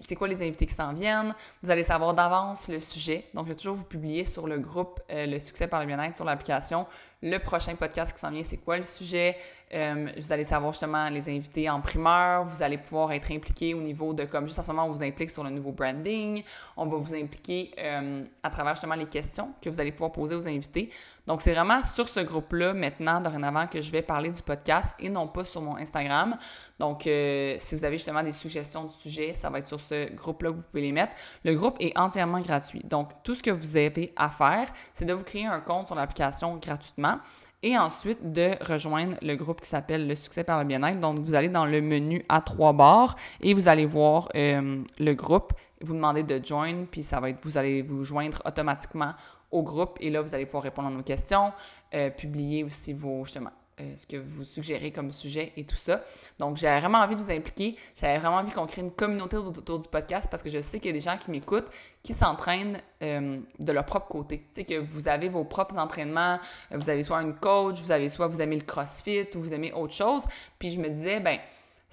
c'est 0.00 0.14
quoi 0.14 0.28
les 0.28 0.40
invités 0.40 0.66
qui 0.66 0.74
s'en 0.74 0.92
viennent, 0.92 1.34
vous 1.60 1.70
allez 1.70 1.82
savoir 1.82 2.14
d'avance 2.14 2.68
le 2.68 2.78
sujet. 2.78 3.24
Donc, 3.34 3.46
je 3.46 3.50
vais 3.50 3.56
toujours 3.56 3.74
vous 3.74 3.84
publier 3.84 4.24
sur 4.24 4.46
le 4.46 4.60
groupe 4.60 5.00
Le 5.10 5.40
succès 5.40 5.66
par 5.66 5.80
le 5.80 5.86
bien-être 5.86 6.14
sur 6.14 6.24
l'application 6.24 6.86
le 7.24 7.38
prochain 7.38 7.74
podcast 7.74 8.12
qui 8.12 8.20
s'en 8.20 8.30
vient, 8.30 8.44
c'est 8.44 8.58
quoi 8.58 8.76
le 8.76 8.84
sujet? 8.84 9.34
Euh, 9.72 10.08
vous 10.18 10.30
allez 10.30 10.44
savoir 10.44 10.72
justement 10.72 11.08
les 11.08 11.26
invités 11.34 11.70
en 11.70 11.80
primeur. 11.80 12.44
Vous 12.44 12.62
allez 12.62 12.76
pouvoir 12.76 13.12
être 13.12 13.32
impliqué 13.32 13.72
au 13.72 13.80
niveau 13.80 14.12
de, 14.12 14.24
comme 14.24 14.46
juste 14.46 14.58
en 14.58 14.62
ce 14.62 14.70
moment, 14.72 14.86
on 14.86 14.90
vous 14.90 15.02
implique 15.02 15.30
sur 15.30 15.42
le 15.42 15.48
nouveau 15.48 15.72
branding. 15.72 16.44
On 16.76 16.84
va 16.84 16.98
vous 16.98 17.14
impliquer 17.14 17.72
euh, 17.78 18.24
à 18.42 18.50
travers 18.50 18.74
justement 18.74 18.94
les 18.94 19.06
questions 19.06 19.54
que 19.62 19.70
vous 19.70 19.80
allez 19.80 19.90
pouvoir 19.90 20.12
poser 20.12 20.34
aux 20.34 20.46
invités. 20.46 20.90
Donc, 21.26 21.40
c'est 21.40 21.54
vraiment 21.54 21.82
sur 21.82 22.08
ce 22.08 22.20
groupe-là 22.20 22.74
maintenant, 22.74 23.20
dorénavant, 23.20 23.66
que 23.66 23.80
je 23.80 23.90
vais 23.90 24.02
parler 24.02 24.30
du 24.30 24.42
podcast 24.42 24.94
et 24.98 25.08
non 25.08 25.26
pas 25.26 25.44
sur 25.44 25.62
mon 25.62 25.76
Instagram. 25.76 26.36
Donc, 26.78 27.06
euh, 27.06 27.56
si 27.58 27.74
vous 27.74 27.84
avez 27.84 27.96
justement 27.96 28.22
des 28.22 28.32
suggestions 28.32 28.84
de 28.84 28.90
sujets, 28.90 29.34
ça 29.34 29.48
va 29.48 29.60
être 29.60 29.68
sur 29.68 29.80
ce 29.80 30.12
groupe-là 30.14 30.50
que 30.50 30.56
vous 30.56 30.62
pouvez 30.62 30.82
les 30.82 30.92
mettre. 30.92 31.14
Le 31.44 31.54
groupe 31.54 31.76
est 31.80 31.96
entièrement 31.98 32.40
gratuit. 32.40 32.82
Donc, 32.84 33.10
tout 33.22 33.34
ce 33.34 33.42
que 33.42 33.50
vous 33.50 33.76
avez 33.76 34.12
à 34.16 34.28
faire, 34.28 34.68
c'est 34.92 35.06
de 35.06 35.14
vous 35.14 35.24
créer 35.24 35.46
un 35.46 35.60
compte 35.60 35.86
sur 35.86 35.96
l'application 35.96 36.56
gratuitement 36.56 37.18
et 37.64 37.78
ensuite 37.78 38.32
de 38.32 38.50
rejoindre 38.60 39.16
le 39.22 39.34
groupe 39.36 39.62
qui 39.62 39.68
s'appelle 39.68 40.06
Le 40.06 40.14
succès 40.14 40.44
par 40.44 40.58
le 40.58 40.66
bien-être. 40.66 41.00
Donc, 41.00 41.20
vous 41.20 41.34
allez 41.34 41.48
dans 41.48 41.64
le 41.64 41.80
menu 41.80 42.22
à 42.28 42.42
trois 42.42 42.74
barres 42.74 43.16
et 43.40 43.54
vous 43.54 43.68
allez 43.68 43.86
voir 43.86 44.28
euh, 44.36 44.82
le 44.98 45.14
groupe. 45.14 45.54
Vous 45.80 45.94
demandez 45.94 46.22
de 46.22 46.44
join, 46.44 46.84
puis 46.90 47.02
ça 47.02 47.20
va 47.20 47.30
être, 47.30 47.42
vous 47.42 47.56
allez 47.56 47.80
vous 47.80 48.04
joindre 48.04 48.42
automatiquement 48.44 49.14
au 49.50 49.62
groupe 49.62 49.96
et 50.00 50.10
là, 50.10 50.22
vous 50.22 50.34
allez 50.34 50.46
pouvoir 50.46 50.64
répondre 50.64 50.88
à 50.88 50.90
nos 50.90 51.02
questions, 51.02 51.52
euh, 51.94 52.10
publier 52.10 52.64
aussi 52.64 52.92
vos, 52.92 53.24
justement, 53.24 53.52
euh, 53.80 53.92
ce 53.96 54.06
que 54.06 54.16
vous 54.16 54.44
suggérez 54.44 54.92
comme 54.92 55.12
sujet 55.12 55.52
et 55.56 55.64
tout 55.64 55.74
ça. 55.74 56.04
Donc, 56.38 56.56
j'avais 56.56 56.78
vraiment 56.78 56.98
envie 56.98 57.16
de 57.16 57.20
vous 57.20 57.32
impliquer. 57.32 57.76
J'avais 58.00 58.18
vraiment 58.18 58.36
envie 58.36 58.52
qu'on 58.52 58.66
crée 58.66 58.82
une 58.82 58.92
communauté 58.92 59.36
autour 59.36 59.80
du 59.80 59.88
podcast 59.88 60.28
parce 60.30 60.44
que 60.44 60.48
je 60.48 60.60
sais 60.60 60.78
qu'il 60.78 60.90
y 60.90 60.90
a 60.90 60.92
des 60.92 61.00
gens 61.00 61.16
qui 61.16 61.32
m'écoutent 61.32 61.68
qui 62.04 62.14
s'entraînent 62.14 62.80
euh, 63.02 63.40
de 63.58 63.72
leur 63.72 63.84
propre 63.84 64.06
côté. 64.06 64.46
Tu 64.52 64.60
sais, 64.60 64.64
que 64.64 64.78
vous 64.78 65.08
avez 65.08 65.28
vos 65.28 65.42
propres 65.42 65.76
entraînements, 65.76 66.38
vous 66.70 66.88
avez 66.88 67.02
soit 67.02 67.20
une 67.22 67.34
coach, 67.34 67.80
vous 67.80 67.90
avez 67.90 68.08
soit 68.08 68.28
vous 68.28 68.40
aimez 68.40 68.56
le 68.56 68.64
crossfit 68.64 69.26
ou 69.34 69.40
vous 69.40 69.52
aimez 69.52 69.72
autre 69.72 69.94
chose. 69.94 70.24
Puis 70.60 70.70
je 70.70 70.78
me 70.78 70.88
disais, 70.88 71.18
ben 71.18 71.40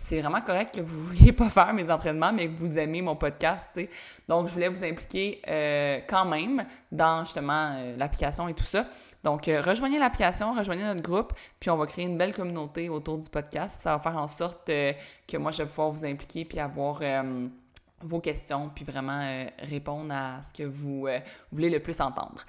c'est 0.02 0.20
vraiment 0.20 0.42
correct 0.42 0.74
que 0.74 0.82
vous 0.82 0.98
ne 0.98 1.04
vouliez 1.20 1.32
pas 1.32 1.48
faire 1.48 1.74
mes 1.74 1.90
entraînements, 1.92 2.34
mais 2.34 2.48
que 2.48 2.58
vous 2.58 2.80
aimez 2.80 3.04
mon 3.04 3.16
podcast, 3.16 3.68
tu 3.72 3.82
sais. 3.82 3.90
Donc, 4.28 4.48
je 4.48 4.54
voulais 4.54 4.68
vous 4.68 4.84
impliquer 4.84 5.40
euh, 5.48 6.00
quand 6.10 6.26
même 6.26 6.66
dans 6.92 7.24
justement 7.24 7.76
euh, 7.76 7.96
l'application 7.98 8.48
et 8.48 8.56
tout 8.56 8.64
ça. 8.64 8.88
Donc, 9.24 9.48
euh, 9.48 9.62
rejoignez 9.62 10.00
l'application, 10.00 10.56
rejoignez 10.56 10.84
notre 10.84 11.04
groupe, 11.04 11.34
puis 11.60 11.70
on 11.70 11.78
va 11.78 11.86
créer 11.86 12.06
une 12.06 12.18
belle 12.18 12.34
communauté 12.34 12.90
autour 12.90 13.20
du 13.20 13.30
podcast. 13.30 13.80
ça 13.80 13.96
va 13.96 14.02
faire 14.02 14.18
en 14.20 14.28
sorte 14.28 14.66
que 14.66 15.38
moi, 15.38 15.52
je 15.52 15.60
vais 15.62 15.70
pouvoir 15.70 15.92
vous 15.92 16.04
impliquer 16.04 16.46
puis 16.46 16.60
avoir 16.60 17.02
vos 18.02 18.20
questions, 18.20 18.72
puis 18.74 18.84
vraiment 18.84 19.20
répondre 19.60 20.12
à 20.12 20.42
ce 20.42 20.52
que 20.52 20.64
vous 20.64 21.08
voulez 21.52 21.70
le 21.70 21.80
plus 21.80 22.02
entendre. 22.02 22.44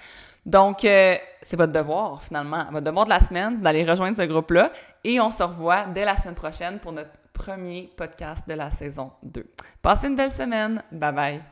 Donc, 0.46 0.78
c'est 0.80 1.56
votre 1.56 1.72
devoir, 1.72 2.22
finalement. 2.22 2.64
Votre 2.70 2.86
devoir 2.86 3.04
de 3.04 3.10
la 3.10 3.20
semaine, 3.20 3.56
c'est 3.56 3.62
d'aller 3.62 3.84
rejoindre 3.84 4.16
ce 4.16 4.22
groupe-là. 4.22 4.72
Et 5.04 5.20
on 5.20 5.30
se 5.30 5.42
revoit 5.42 5.84
dès 5.84 6.06
la 6.06 6.16
semaine 6.16 6.34
prochaine 6.34 6.78
pour 6.78 6.92
notre 6.92 7.10
premier 7.32 7.90
podcast 7.96 8.48
de 8.48 8.54
la 8.54 8.70
saison 8.70 9.12
2. 9.22 9.44
Passez 9.80 10.08
une 10.08 10.16
belle 10.16 10.32
semaine. 10.32 10.82
Bye 10.92 11.12
bye. 11.12 11.42